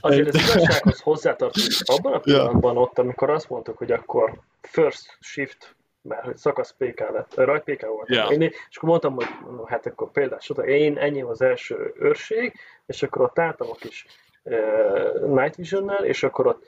[0.00, 5.74] Azért az igazsághoz hozzátartozik abban a pillanatban ott, amikor azt mondtuk, hogy akkor first shift
[6.08, 8.08] mert hogy szakasz PK lett, rajt PK volt.
[8.08, 8.32] Yeah.
[8.32, 9.26] Én, és akkor mondtam, hogy
[9.66, 12.52] hát akkor például, én ennyi az első őrség,
[12.86, 14.06] és akkor ott álltam a kis
[14.42, 16.66] uh, Night Vision-nel, és akkor ott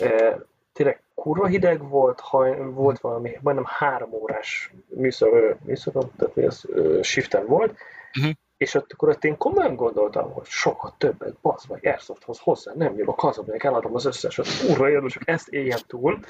[0.00, 0.40] uh,
[0.74, 6.68] tényleg kurva hideg volt, ha volt valami, majdnem három órás műszak, műszak tehát mi az,
[7.02, 7.76] shiften volt,
[8.18, 8.32] uh-huh.
[8.56, 12.96] és ott, akkor ott én komolyan gondoltam, hogy sokkal többet, bazd meg, Airsofthoz hozzá, nem
[12.96, 16.20] jövök, hazamegyek, eladom az összeset, kurva érdemes, csak ezt éljen túl,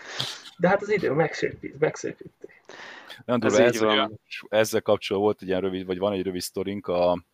[0.58, 2.48] de hát az idő megszépít, megszépíti.
[3.24, 4.10] Nem tudom, ez ezzel,
[4.48, 7.24] ezzel kapcsolatban volt egy ilyen rövid, vagy van egy rövid sztorink, a,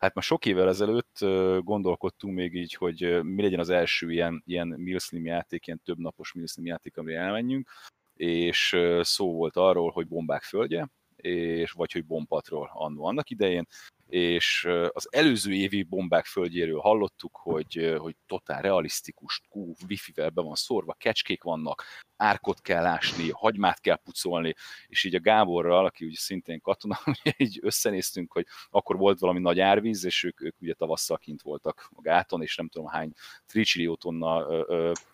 [0.00, 1.18] Hát már sok évvel ezelőtt
[1.64, 6.32] gondolkodtunk még így, hogy mi legyen az első ilyen, ilyen Milslim játék, ilyen több napos
[6.32, 7.70] Milslim játék, amire elmenjünk,
[8.14, 13.66] és szó volt arról, hogy bombák földje, és vagy hogy bombpatról annó annak idején,
[14.06, 20.54] és az előző évi bombák földjéről hallottuk, hogy, hogy totál realisztikus, kú, wifi-vel be van
[20.54, 21.84] szórva, kecskék vannak,
[22.20, 24.54] árkot kell ásni, hagymát kell pucolni,
[24.86, 27.00] és így a Gáborral, aki ugye szintén katona,
[27.36, 31.90] így összenéztünk, hogy akkor volt valami nagy árvíz, és ők, ők ugye tavasszal kint voltak
[31.94, 33.12] a gáton, és nem tudom hány
[33.46, 34.46] tricsillió tonna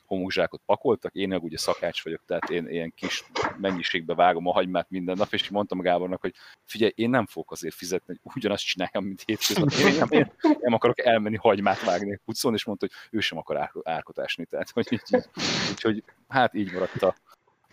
[0.07, 3.25] homokzsákot pakoltak, én meg ugye szakács vagyok, tehát én ilyen kis
[3.59, 7.53] mennyiségbe vágom a hagymát minden nap, és mondtam a Gábornak, hogy figyelj, én nem fogok
[7.53, 9.71] azért fizetni, hogy ugyanazt csináljam, mint hétköznap.
[9.71, 13.71] Én nem, én nem akarok elmenni hagymát vágni pucolni, és mondta, hogy ő sem akar
[13.83, 15.25] árkot ásni, tehát hogy így, így,
[15.71, 17.15] úgyhogy hát így maradt a,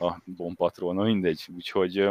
[0.05, 2.09] a bombpatról, na mindegy, úgyhogy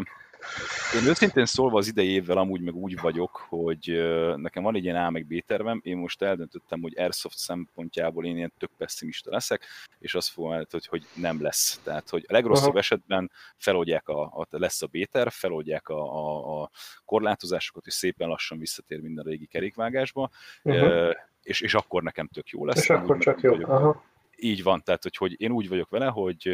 [0.94, 4.03] én őszintén szólva az idei évvel amúgy meg úgy vagyok, hogy
[4.37, 8.37] nekem van egy ilyen A meg B tervem, én most eldöntöttem, hogy Airsoft szempontjából én
[8.37, 9.66] ilyen tök pessimista leszek,
[9.98, 11.81] és azt fogom hogy, hogy nem lesz.
[11.83, 12.79] Tehát, hogy a legrosszabb Aha.
[12.79, 16.70] esetben feloldják a, a, lesz a B terv, feloldják a, a, a
[17.05, 20.31] korlátozásokat, és szépen lassan visszatér minden régi kerékvágásba,
[20.62, 21.14] uh-huh.
[21.42, 22.83] és, és akkor nekem tök jó lesz.
[22.83, 23.55] És akkor csak jó.
[23.64, 24.11] Aha
[24.43, 26.47] így van, tehát hogy, hogy én úgy vagyok vele, hogy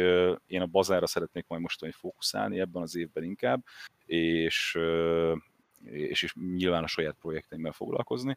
[0.47, 3.63] én a bazára szeretnék majd most fókuszálni ebben az évben inkább,
[4.05, 4.79] és,
[5.83, 8.35] és, és nyilván a saját projekteimmel foglalkozni,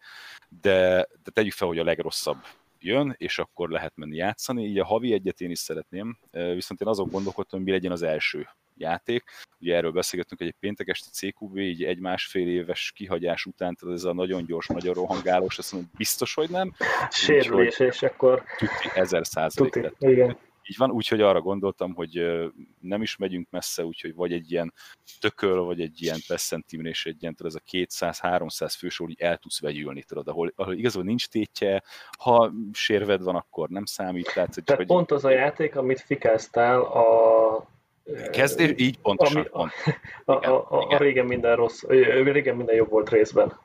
[0.61, 2.39] de, de tegyük fel, hogy a legrosszabb
[2.79, 4.65] jön, és akkor lehet menni játszani.
[4.65, 8.03] Így a havi egyet én is szeretném, viszont én azon gondolkodtam, hogy mi legyen az
[8.03, 9.25] első játék.
[9.61, 14.05] Ugye erről beszélgettünk, hogy egy péntek este CQB, így egy-másfél éves kihagyás után, tehát ez
[14.05, 16.73] a nagyon gyors, nagyon rohangálós, azt mondom, biztos, hogy nem.
[17.11, 18.43] Sérülés, és akkor...
[18.59, 19.93] Tuti, ezer százalék.
[19.99, 20.37] igen.
[20.69, 22.23] Így van, úgyhogy arra gondoltam, hogy
[22.81, 24.73] nem is megyünk messze, úgyhogy vagy egy ilyen
[25.21, 29.37] tököl, vagy egy ilyen Pesszentimre, és egy ilyen, tudod, ez a 200-300 fős, így el
[29.37, 31.83] tudsz vegyülni, tudod, ahol, ahol igazából nincs tétje,
[32.19, 34.31] ha sérved van, akkor nem számít.
[34.35, 34.87] Tehát, tehát hogy...
[34.87, 37.71] pont az a játék, amit fikáztál a
[38.31, 39.37] Kezdés, így pontosan.
[39.37, 39.73] Ami, pont.
[40.25, 43.59] a, a, a, a, régen minden rossz, régen minden jobb volt részben.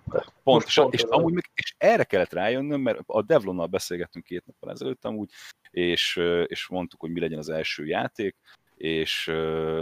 [0.44, 4.72] Pontosan, pont és, amúgy meg, és erre kellett rájönnöm, mert a Devlonnal beszélgettünk két nappal
[4.72, 5.30] ezelőtt amúgy,
[5.70, 8.36] és, és mondtuk, hogy mi legyen az első játék,
[8.76, 9.32] és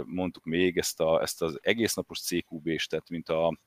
[0.04, 3.58] mondtuk még ezt, a, ezt az egész napos CQB-s, tehát mint a,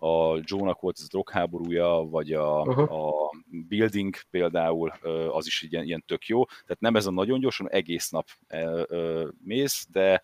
[0.00, 2.92] a Joe-nak volt ez a drogháborúja, vagy a, uh-huh.
[2.92, 3.30] a
[3.68, 4.88] Building például,
[5.30, 6.44] az is ilyen, ilyen tök jó.
[6.44, 8.28] Tehát nem ez a nagyon gyorsan, egész nap
[9.44, 10.22] mész, de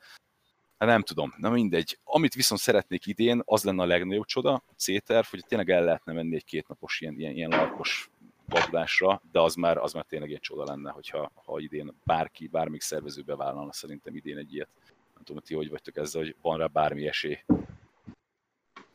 [0.78, 1.98] hát nem tudom, na mindegy.
[2.04, 6.12] Amit viszont szeretnék idén, az lenne a legnagyobb csoda, a C-terv, hogy tényleg el lehetne
[6.12, 8.10] menni egy kétnapos ilyen, ilyen, ilyen larkos
[8.48, 12.80] vadulásra, de az már, az már tényleg egy csoda lenne, hogyha ha idén bárki, bármik
[12.80, 14.68] szervezőbe vállalna szerintem idén egy ilyet.
[15.14, 17.38] Nem tudom, ti hogy vagytok ezzel, hogy van rá bármi esély.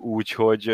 [0.01, 0.69] Úgyhogy,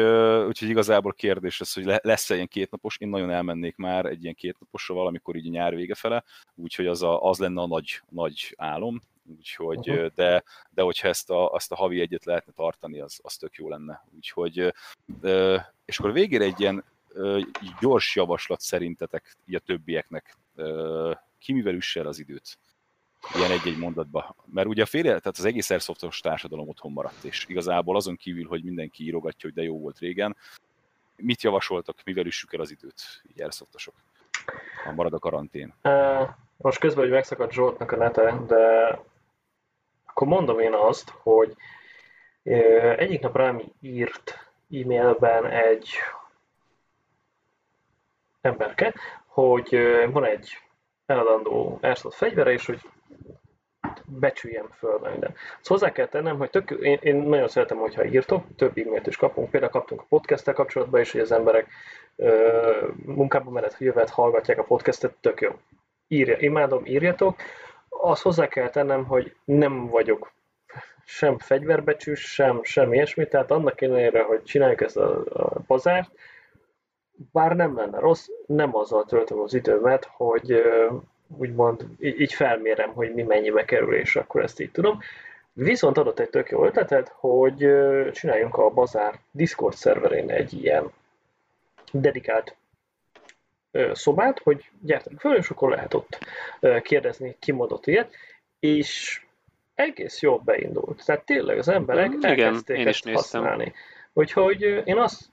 [0.47, 4.95] úgyhogy igazából kérdés az, hogy lesz-e ilyen kétnapos, én nagyon elmennék már egy ilyen kétnaposra
[4.95, 6.23] valamikor így a nyár vége fele,
[6.55, 9.01] úgyhogy az, a, az lenne a nagy, nagy álom,
[9.37, 10.05] úgyhogy, uh-huh.
[10.15, 13.69] de, de hogyha ezt a, azt a havi egyet lehetne tartani, az, az tök jó
[13.69, 14.05] lenne.
[14.15, 14.73] Úgyhogy,
[15.85, 16.83] és akkor végére egy ilyen
[17.81, 20.37] gyors javaslat szerintetek így a többieknek,
[21.39, 22.57] ki mivel üsse el az időt?
[23.33, 24.35] Ilyen egy-egy mondatba.
[24.45, 28.47] Mert ugye a félre, tehát az egész Airsoftos társadalom otthon maradt, és igazából azon kívül,
[28.47, 30.35] hogy mindenki írogatja, hogy de jó volt régen,
[31.15, 33.93] mit javasoltak, mivel üssük el az időt, így Airsoftosok,
[34.83, 35.73] ha marad a karantén?
[36.57, 38.99] Most közben, hogy megszakadt Zsoltnak a nete, de
[40.05, 41.55] akkor mondom én azt, hogy
[42.97, 45.89] egyik nap rám írt e-mailben egy
[48.41, 48.93] emberke,
[49.25, 49.77] hogy
[50.11, 50.57] van egy
[51.05, 52.79] eladandó Airsoft fegyvere, és hogy
[54.05, 55.33] becsüljem föl minden.
[55.33, 59.17] Szóval hozzá kell tennem, hogy tök, én, én nagyon szeretem, hogyha írtok, több e-mailt is
[59.17, 61.67] kapunk, például kaptunk a podcasttel kapcsolatban is, hogy az emberek
[62.15, 65.51] ö, munkába menet jövet hallgatják a podcastet, tök jó.
[66.07, 67.35] Írja, imádom, írjatok.
[67.89, 70.31] Azt hozzá kell tennem, hogy nem vagyok
[71.05, 76.11] sem fegyverbecsűs, sem, sem ilyesmi, tehát annak ellenére, hogy csináljuk ezt a, a bazárt,
[77.31, 80.61] bár nem lenne rossz, nem azzal töltöm az időmet, hogy
[81.37, 84.99] úgymond így felmérem, hogy mi mennyibe kerül, és akkor ezt így tudom.
[85.53, 87.57] Viszont adott egy tök jó ötletet, hogy
[88.11, 90.91] csináljunk a Bazár Discord szerverén egy ilyen
[91.91, 92.55] dedikált
[93.91, 96.17] szobát, hogy gyertek föl, és akkor lehet ott
[96.81, 98.15] kérdezni, ki mondott ilyet,
[98.59, 99.21] és
[99.75, 101.05] egész jól beindult.
[101.05, 103.63] Tehát tényleg az emberek mm, elkezdték Igen, ezt használni.
[103.63, 103.81] Néztem.
[104.17, 105.29] Úgyhogy én azt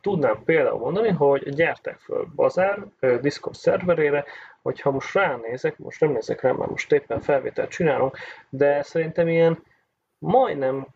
[0.00, 2.84] tudnám például mondani, hogy gyertek föl Bazár
[3.20, 4.24] Discord szerverére,
[4.62, 8.16] hogyha most ránézek, most nem nézek rá, mert most éppen felvételt csinálunk,
[8.48, 9.62] de szerintem ilyen
[10.18, 10.86] majdnem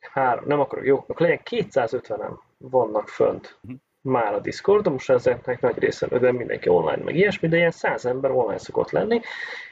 [0.00, 3.78] három, nem akarok jóknak legyen, 250-en vannak fönt uh-huh.
[4.00, 8.06] már a Discordon, most ezeknek nagy része, de mindenki online, meg ilyesmi, de ilyen száz
[8.06, 9.20] ember online szokott lenni,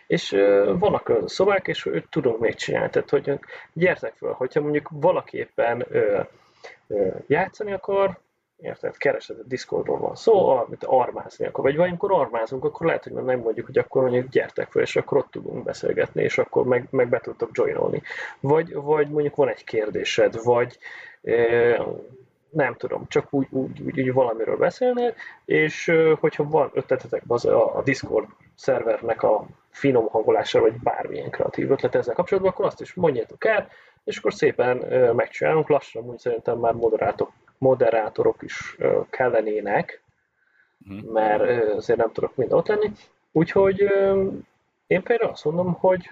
[0.06, 0.30] és
[0.78, 3.38] vannak a szobák, és tudunk még csinálni, tehát hogy
[3.72, 5.86] gyertek föl, hogyha mondjuk valaki éppen
[7.26, 8.18] játszani akar,
[8.56, 13.12] érted, keresed, a Discordról van szó, amit armázni akar, vagy valamikor armázunk, akkor lehet, hogy
[13.12, 16.86] nem mondjuk, hogy akkor mondjuk gyertek fel, és akkor ott tudunk beszélgetni, és akkor meg,
[16.90, 18.02] meg be tudtok joinolni.
[18.40, 20.78] Vagy, vagy mondjuk van egy kérdésed, vagy
[22.50, 27.76] nem tudom, csak úgy, úgy, úgy, úgy valamiről beszélnél, és hogyha van ötletetek az a,
[27.76, 32.94] a Discord szervernek a finom hangolására, vagy bármilyen kreatív ötlet ezzel kapcsolatban, akkor azt is
[32.94, 33.68] mondjátok el,
[34.04, 34.76] és akkor szépen
[35.14, 38.76] megcsinálunk, lassan úgy szerintem már moderátorok, moderátorok is
[39.10, 40.02] kellenének,
[40.88, 41.12] uh-huh.
[41.12, 42.90] mert azért nem tudok mind ott lenni.
[43.32, 43.80] Úgyhogy
[44.86, 46.10] én például azt mondom, hogy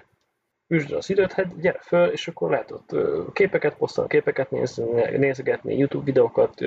[0.67, 2.95] üsd az időt, hát gyere föl, és akkor lehet ott
[3.33, 6.61] képeket posztolni, képeket nézni, nézegetni, YouTube videókat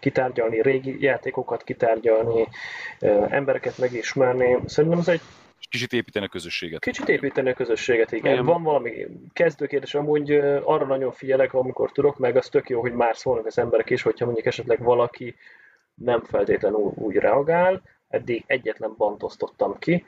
[0.00, 2.48] kitárgyalni, régi játékokat kitárgyalni,
[3.28, 4.58] embereket megismerni.
[4.66, 5.20] Szerintem ez egy
[5.68, 6.80] Kicsit építeni a közösséget.
[6.80, 8.32] Kicsit építeni a közösséget, igen.
[8.32, 8.44] igen.
[8.44, 10.30] Van valami kezdőkérdés, amúgy
[10.64, 14.02] arra nagyon figyelek, amikor tudok, meg az tök jó, hogy már szólnak az emberek is,
[14.02, 15.34] hogyha mondjuk esetleg valaki
[15.94, 20.06] nem feltétlenül úgy reagál, eddig egyetlen bant osztottam ki,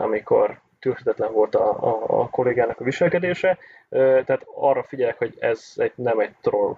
[0.00, 5.92] amikor tűrhetetlen volt a, a, a kollégának a viselkedése, tehát arra figyelek, hogy ez egy,
[5.94, 6.76] nem egy troll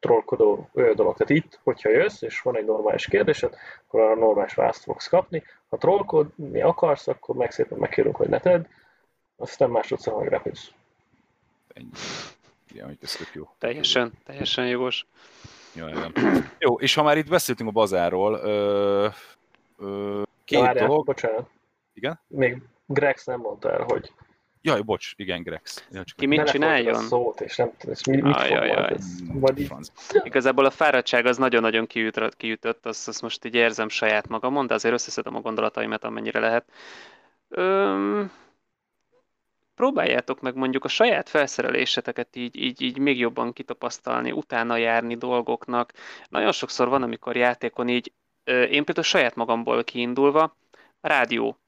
[0.00, 1.16] trollkodó dolog.
[1.16, 3.54] Tehát itt, hogyha jössz, és van egy normális kérdésed,
[3.86, 5.42] akkor arra normális választ fogsz kapni.
[5.68, 8.64] Ha trollkodni akarsz, akkor meg szépen megkérünk, hogy ne tedd,
[9.36, 10.72] aztán másodszor megrepülsz.
[11.72, 11.88] Ennyi.
[12.72, 13.48] Igen, hogy ez tök jó.
[13.58, 15.06] Teljesen, teljesen jogos.
[15.72, 16.12] Jó, igen.
[16.58, 19.08] jó, és ha már itt beszéltünk a bazáról, ö,
[19.78, 21.04] ö, két várjál, dolog...
[21.04, 21.48] Bocsánat.
[21.92, 22.20] Igen?
[22.26, 24.12] Még Grex nem mondta el, hogy
[24.62, 25.84] Jaj, bocs, igen, Grex.
[25.90, 27.02] Ja, Ki mit csináljon?
[27.02, 28.96] Szót, és nem tudom, és mi, mit ajaj,
[29.32, 29.70] Vagy
[30.22, 34.74] Igazából a fáradtság az nagyon-nagyon kiütött, kiütött azt, azt most így érzem saját magamon, de
[34.74, 36.70] azért összeszedem a gondolataimat, amennyire lehet.
[37.48, 38.32] Öm,
[39.74, 45.92] próbáljátok meg mondjuk a saját felszereléseteket így, így, így még jobban kitapasztalni, utána járni dolgoknak.
[46.28, 48.12] Nagyon sokszor van, amikor játékon így,
[48.44, 50.56] én például saját magamból kiindulva,
[51.00, 51.58] rádió,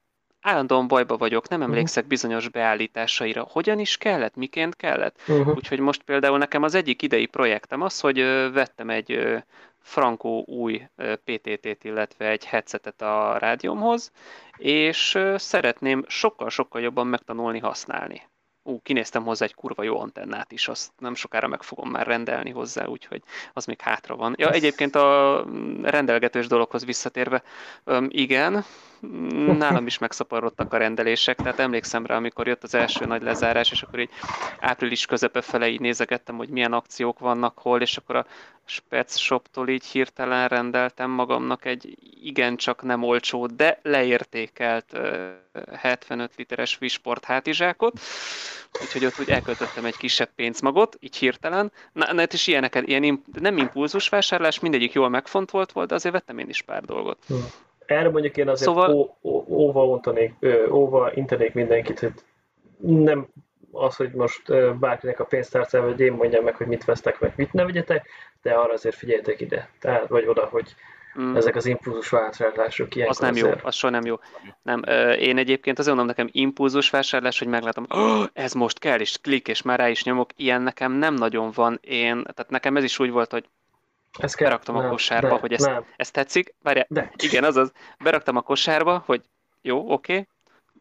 [0.43, 1.69] állandóan bajba vagyok, nem mhm.
[1.69, 3.47] emlékszek bizonyos beállításaira.
[3.49, 5.19] Hogyan is kellett, miként kellett?
[5.27, 5.55] Uh-huh.
[5.55, 8.17] Úgyhogy most például nekem az egyik idei projektem az, hogy
[8.53, 9.43] vettem egy
[9.79, 10.87] frankó új
[11.23, 14.11] PTT-t, illetve egy headsetet a rádiómhoz,
[14.57, 18.21] és szeretném sokkal-sokkal jobban megtanulni használni.
[18.65, 22.49] Ú, kinéztem hozzá egy kurva jó antennát is, azt nem sokára meg fogom már rendelni
[22.49, 23.21] hozzá, úgyhogy
[23.53, 24.35] az még hátra van.
[24.37, 25.45] Ja, egyébként a
[25.81, 27.43] rendelgetős dologhoz visszatérve,
[28.07, 28.65] igen,
[29.57, 33.81] nálam is megszaporodtak a rendelések, tehát emlékszem rá, amikor jött az első nagy lezárás, és
[33.81, 34.09] akkor így
[34.59, 38.25] április közepe fele így nézegettem, hogy milyen akciók vannak hol, és akkor a
[38.65, 44.97] Spec Shoptól így hirtelen rendeltem magamnak egy igencsak nem olcsó, de leértékelt
[45.73, 47.99] 75 literes Wisport hátizsákot,
[48.81, 51.71] úgyhogy ott úgy elköltöttem egy kisebb pénzmagot, így hirtelen.
[51.93, 56.37] Na, na és ilyeneket, ilyen nem impulzus vásárlás, mindegyik jól megfontolt volt, de azért vettem
[56.37, 57.25] én is pár dolgot.
[57.85, 58.91] Erre mondjuk én azért szóval...
[58.91, 60.33] ó, ó, óva, ontanék,
[60.71, 62.13] óva intenék mindenkit, hogy
[62.77, 63.27] nem
[63.71, 64.41] az, hogy most
[64.79, 68.07] bárkinek a pénztárcával, hogy én mondjam meg, hogy mit vesztek, meg mit ne vegyetek,
[68.41, 70.75] de arra azért figyeljetek ide, tehát, vagy oda, hogy
[71.21, 71.35] mm.
[71.35, 73.07] ezek az impulzus vásárlások ilyen.
[73.09, 73.59] Az nem azért...
[73.61, 74.15] jó, az soha nem jó.
[74.61, 74.81] Nem,
[75.19, 79.47] én egyébként azért mondom nekem impulzus vásárlás, hogy meglátom, oh, ez most kell, és klik,
[79.47, 81.79] és már rá is nyomok, ilyen nekem nem nagyon van.
[81.81, 83.45] Én, tehát nekem ez is úgy volt, hogy
[84.19, 85.85] ezt kell, beraktam nem, a kosárba, nem, hogy ezt, nem.
[85.95, 86.55] ezt tetszik.
[86.61, 87.11] Várjál, de.
[87.15, 89.21] igen, azaz, beraktam a kosárba, hogy
[89.61, 90.27] jó, oké, okay.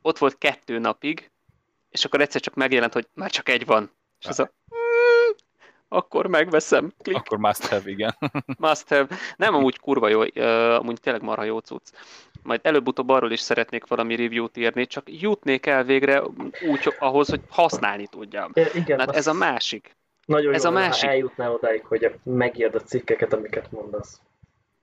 [0.03, 1.31] ott volt kettő napig,
[1.91, 3.91] és akkor egyszer csak megjelent, hogy már csak egy van.
[4.21, 5.31] És az a, mm,
[5.89, 6.93] akkor megveszem.
[7.03, 7.17] Klik.
[7.17, 8.17] Akkor must have, igen.
[8.59, 9.07] must have.
[9.37, 10.21] Nem amúgy kurva jó,
[10.75, 11.89] amúgy tényleg marha jó cucc.
[12.43, 16.23] Majd előbb-utóbb arról is szeretnék valami review-t írni, csak jutnék el végre
[16.69, 18.51] úgy ahhoz, hogy használni tudjam.
[18.55, 19.97] É, igen, hát ez a másik.
[20.27, 21.05] Nagyon Ez jó, a másik...
[21.05, 24.21] ha eljutnál odáig, hogy megírd a cikkeket, amiket mondasz.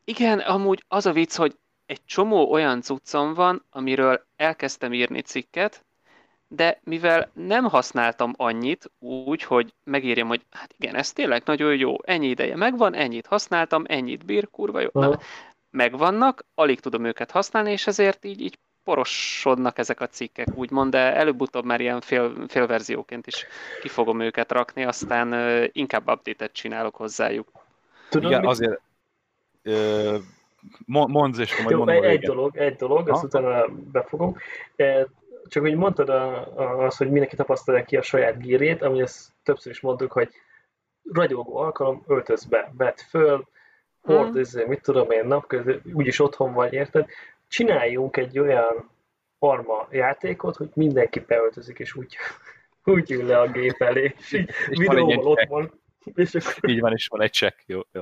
[0.03, 5.85] Igen, amúgy az a vicc, hogy egy csomó olyan cuccom van, amiről elkezdtem írni cikket,
[6.47, 11.95] de mivel nem használtam annyit úgy, hogy megírjam, hogy hát igen, ez tényleg nagyon jó,
[12.03, 14.89] ennyi ideje megvan, ennyit használtam, ennyit bír, kurva jó.
[14.93, 15.19] Na,
[15.69, 21.15] megvannak, alig tudom őket használni, és ezért így, így porosodnak ezek a cikkek, úgymond, de
[21.15, 23.45] előbb-utóbb már ilyen fél, félverzióként is
[23.81, 25.33] ki fogom őket rakni, aztán
[25.71, 27.47] inkább update-et csinálok hozzájuk.
[28.09, 28.49] Tudom, Igen, mit...
[28.49, 28.81] azért
[29.63, 30.17] ö,
[30.85, 34.35] mondd és majd Jó, mondom egy, dolog, egy dolog, azt utána befogom.
[35.47, 36.09] Csak hogy mondtad
[36.79, 40.29] az, hogy mindenki tapasztalja ki a saját gírét, ami ezt többször is mondtuk, hogy
[41.13, 43.47] ragyogó alkalom, öltöz be, vedd föl,
[44.01, 44.67] hord, hmm.
[44.67, 47.09] mit tudom én, napközben, úgyis otthon vagy, érted?
[47.49, 48.89] Csináljunk egy olyan
[49.39, 52.15] arma játékot, hogy mindenki beöltözik, és úgy,
[52.83, 55.81] úgy ül le a gép elé, és így és videóval ott van.
[56.15, 56.69] És akkor...
[56.69, 58.01] Így van, és van egy check, jó, jó.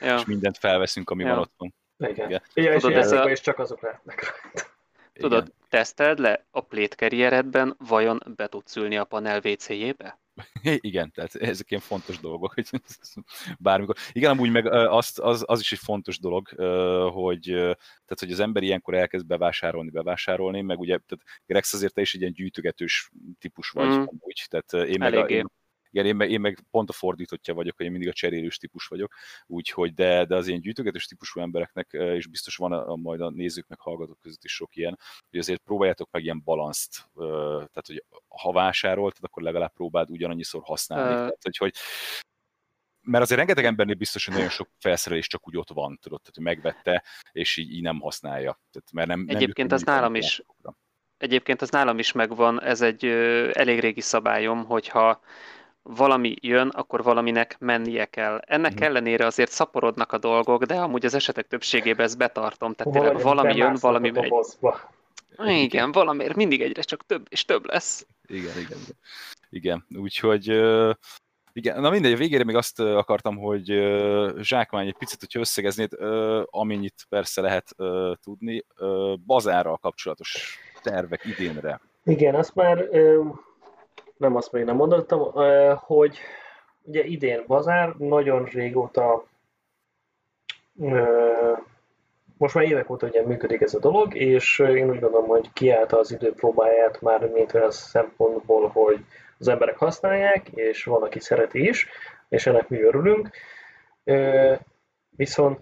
[0.00, 0.14] Ja.
[0.16, 1.28] És mindent felveszünk, ami ja.
[1.28, 1.74] van otthon.
[1.96, 2.28] Igen.
[2.28, 2.42] Igen.
[2.54, 3.30] Ja, és, a...
[3.30, 4.70] és csak azok lehetnek rajta.
[5.12, 10.18] Tudod, teszteld le a plétkerrieredben, vajon be tudsz ülni a panel WC-jébe?
[10.80, 12.68] Igen, tehát ezek ilyen fontos dolgok, hogy
[13.58, 13.96] bármikor.
[14.12, 16.48] Igen, amúgy meg az, az, az is egy fontos dolog,
[17.12, 17.42] hogy,
[18.04, 22.14] tehát, hogy az ember ilyenkor elkezd bevásárolni, bevásárolni, meg ugye, tehát Grex azért te is
[22.14, 23.90] egy ilyen gyűjtögetős típus vagy, mm.
[23.90, 25.46] amúgy, tehát én meg, a, én,
[25.92, 28.86] igen, én meg, én meg pont a fordítottja vagyok, hogy én mindig a cserélős típus
[28.86, 29.14] vagyok,
[29.46, 33.30] úgyhogy, de, de az ilyen gyűjtögetős típusú embereknek, és biztos van a, a, majd a
[33.30, 34.98] nézők, meg hallgatók között is sok ilyen,
[35.30, 41.10] hogy azért próbáljátok meg ilyen balanszt, tehát hogy ha vásároltad, akkor legalább próbáld ugyanannyiszor használni.
[41.10, 41.74] Uh, tehát, hogy, hogy
[43.00, 46.34] mert azért rengeteg embernél biztos, hogy nagyon sok felszerelés csak úgy ott van, tudod, tehát
[46.34, 48.60] hogy megvette, és így, így nem használja.
[48.70, 50.42] Tehát, mert nem, Egyébként nem az nálam is,
[51.22, 55.20] Egyébként az nálam is megvan, ez egy ö, elég régi szabályom, hogyha
[55.82, 58.38] valami jön, akkor valaminek mennie kell.
[58.46, 58.82] Ennek hmm.
[58.82, 62.74] ellenére azért szaporodnak a dolgok, de amúgy az esetek többségében ezt betartom.
[62.74, 64.32] Tehát tényleg valami jön, valami megy.
[65.38, 68.06] Igen, valamiért mindig egyre csak több és több lesz.
[68.26, 68.78] Igen, igen.
[69.50, 70.02] Igen, igen.
[70.02, 70.46] úgyhogy
[71.54, 73.64] igen, na mindegy, a végére még azt akartam, hogy
[74.40, 75.92] zsákmány egy picit, hogyha összegeznéd,
[76.44, 77.74] amennyit persze lehet
[78.22, 78.64] tudni,
[79.26, 81.80] bazárral kapcsolatos tervek idénre.
[82.04, 82.88] Igen, azt már
[84.22, 85.32] nem azt még nem mondottam,
[85.76, 86.18] hogy
[86.82, 89.24] ugye idén bazár, nagyon régóta
[92.38, 95.98] most már évek óta ugye működik ez a dolog, és én úgy gondolom, hogy kiállta
[95.98, 99.04] az idő próbáját már mint olyan szempontból, hogy
[99.38, 101.88] az emberek használják, és van, aki szereti is,
[102.28, 103.30] és ennek mi örülünk.
[105.16, 105.60] Viszont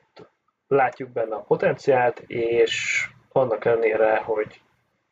[0.68, 4.60] látjuk benne a potenciált, és annak ellenére, hogy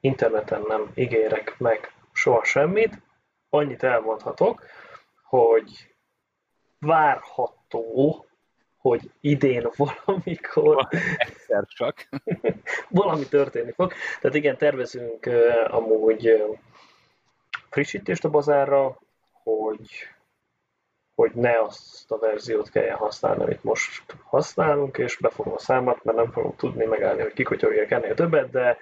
[0.00, 2.98] interneten nem ígérek meg soha semmit,
[3.50, 4.62] annyit elmondhatok,
[5.22, 5.94] hogy
[6.78, 8.26] várható,
[8.76, 12.08] hogy idén valamikor egyszer csak.
[12.88, 13.92] Valami történni fog.
[14.20, 16.58] Tehát igen, tervezünk uh, amúgy uh,
[17.70, 18.98] frissítést a bazárra,
[19.42, 20.08] hogy
[21.14, 26.16] hogy ne azt a verziót kelljen használni, amit most használunk, és befogom a számat, mert
[26.16, 28.78] nem fogom tudni megállni, hogy kikotyogják ennél többet, de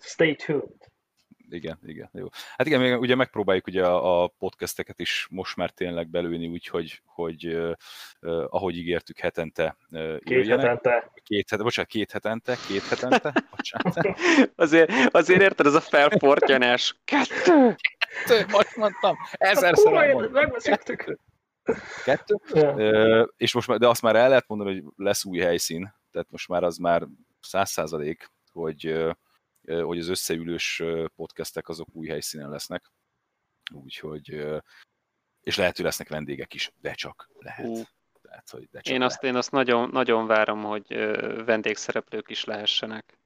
[0.00, 0.91] stay tuned
[1.52, 2.26] igen, igen, jó.
[2.56, 7.02] Hát igen, még ugye megpróbáljuk ugye a, a podcasteket is most már tényleg belőni, úgyhogy
[7.04, 7.72] hogy uh,
[8.20, 10.66] uh, ahogy ígértük hetente uh, Két jöjjenek.
[10.66, 11.10] hetente.
[11.22, 14.18] Két hetente, bocsánat, két hetente, két hetente, bocsánat.
[14.56, 16.96] azért, azért érted, ez a felportyanás.
[17.04, 17.76] Kettő!
[17.98, 21.18] Kettő, most mondtam, ezerszer megbeszéltük.
[22.04, 23.28] Kettő, yeah.
[23.36, 26.48] és most már, de azt már el lehet mondani, hogy lesz új helyszín, tehát most
[26.48, 27.02] már az már
[27.40, 29.10] száz százalék, hogy uh,
[29.66, 30.82] hogy az összeülős
[31.16, 32.90] podcastek azok új helyszínen lesznek.
[33.72, 34.46] Úgyhogy,
[35.40, 37.66] és lehet, hogy lesznek vendégek is, de csak lehet.
[37.66, 37.80] Uh.
[38.22, 39.14] Tehát, hogy de csak én, lehet.
[39.14, 40.86] azt, én azt nagyon, nagyon várom, hogy
[41.44, 43.18] vendégszereplők is lehessenek.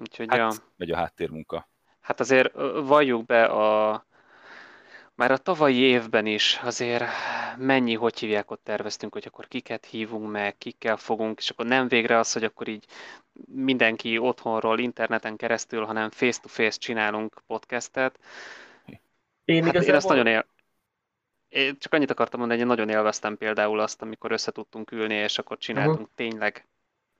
[0.00, 0.50] Úgyhogy hát, ja.
[0.76, 1.68] megy a háttérmunka.
[2.00, 4.06] Hát azért valljuk be a,
[5.14, 7.04] már a tavalyi évben is azért
[7.56, 11.88] mennyi, hogy hívják, ott terveztünk, hogy akkor kiket hívunk meg, kikkel fogunk, és akkor nem
[11.88, 12.86] végre az, hogy akkor így
[13.54, 18.18] mindenki otthonról, interneten keresztül, hanem face-to-face csinálunk podcastet.
[19.44, 20.46] Én, hát én ezt nagyon él...
[21.48, 25.14] Én csak annyit akartam mondani, hogy én nagyon élveztem például azt, amikor össze tudtunk ülni,
[25.14, 26.14] és akkor csináltunk uh-huh.
[26.14, 26.66] tényleg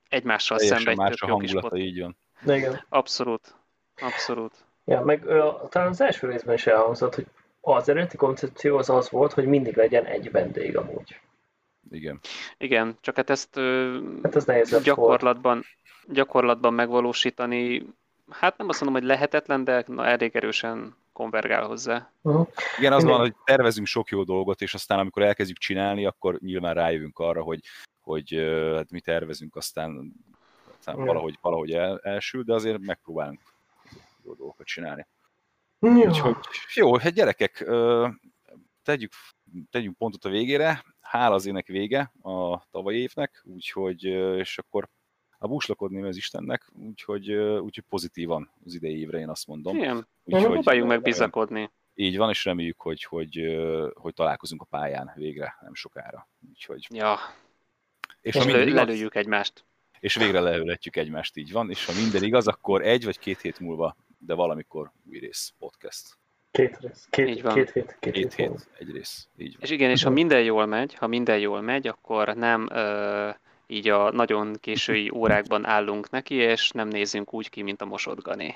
[0.08, 2.16] egymással szembe egy más a hangulata, így van.
[2.46, 2.84] Igen.
[2.88, 3.54] Abszolút.
[4.00, 4.52] Abszolút.
[4.84, 7.26] Ja, meg uh, talán az első részben is elhangzott, hogy
[7.60, 11.20] az eredeti koncepció az az volt, hogy mindig legyen egy vendég amúgy.
[11.90, 12.20] Igen.
[12.58, 13.54] Igen, csak hát ezt
[14.22, 15.66] hát ez gyakorlatban, volt.
[16.08, 17.86] Gyakorlatban megvalósítani,
[18.30, 22.10] hát nem azt mondom, hogy lehetetlen, de na, elég erősen konvergál hozzá.
[22.22, 22.48] Uh-huh.
[22.78, 26.74] Igen, az van, hogy tervezünk sok jó dolgot, és aztán amikor elkezdjük csinálni, akkor nyilván
[26.74, 27.60] rájövünk arra, hogy,
[28.00, 28.34] hogy
[28.74, 30.12] hát mi tervezünk, aztán,
[30.78, 31.08] aztán uh-huh.
[31.08, 33.40] valahogy, valahogy el, elsül, de azért megpróbálunk
[34.24, 35.06] jó dolgokat csinálni.
[35.80, 35.90] Jó.
[35.90, 36.36] Úgyhogy
[36.74, 37.70] jó, hát gyerekek,
[38.82, 39.12] tegyük,
[39.70, 40.84] tegyünk pontot a végére.
[41.00, 44.02] Hála az ének vége a tavalyi évnek, úgyhogy,
[44.38, 44.88] és akkor
[45.38, 49.76] a búslakodni az Istennek, úgyhogy, úgyhogy pozitívan az idei évre én azt mondom.
[49.76, 51.70] Igen, úgyhogy, próbáljunk meg bizakodni.
[51.94, 53.40] Így van, és reméljük, hogy, hogy,
[53.94, 56.28] hogy találkozunk a pályán végre, nem sokára.
[56.48, 56.86] Úgyhogy...
[56.90, 57.18] Ja.
[58.20, 59.64] És, és ha lelőjük igaz, egymást.
[60.00, 61.70] És végre leülhetjük egymást, így van.
[61.70, 66.18] És ha minden igaz, akkor egy vagy két hét múlva de valamikor új rész podcast.
[66.50, 67.06] Két rész.
[67.10, 67.54] Két, így van.
[67.54, 67.96] két hét.
[68.00, 69.28] Két, két hét, hét, egy rész.
[69.36, 69.62] Így van.
[69.62, 73.30] És igen, és ha minden jól megy, ha minden jól megy, akkor nem ö,
[73.66, 78.54] így a nagyon késői órákban állunk neki, és nem nézünk úgy ki, mint a mosodgani.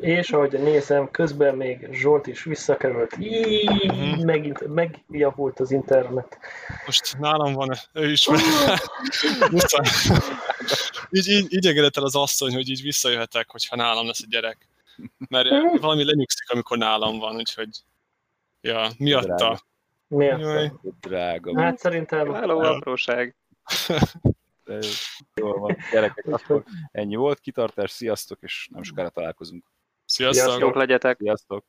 [0.00, 4.24] és ahogy nézem, közben még Zsolt is visszakerült, így uh-huh.
[4.24, 6.38] megint megjavult az internet.
[6.86, 8.28] Most nálam van, ő is
[11.10, 14.68] így, így, így el az asszony, hogy így visszajöhetek, hogyha nálam lesz a gyerek.
[15.28, 15.48] Mert
[15.80, 17.68] valami lenyugszik, amikor nálam van, úgyhogy
[18.60, 19.60] ja, miatta.
[20.06, 20.80] Miatta?
[21.00, 21.60] Drága.
[21.60, 22.32] Hát szerintem...
[22.32, 23.36] Hello, apróság.
[25.34, 29.72] Jól van, gyerekek, akkor ennyi volt, kitartás, sziasztok, és nem sokára találkozunk.
[30.04, 30.44] Sziasztok!
[30.44, 31.16] Sziasztok legyetek!
[31.18, 31.64] Sziasztok!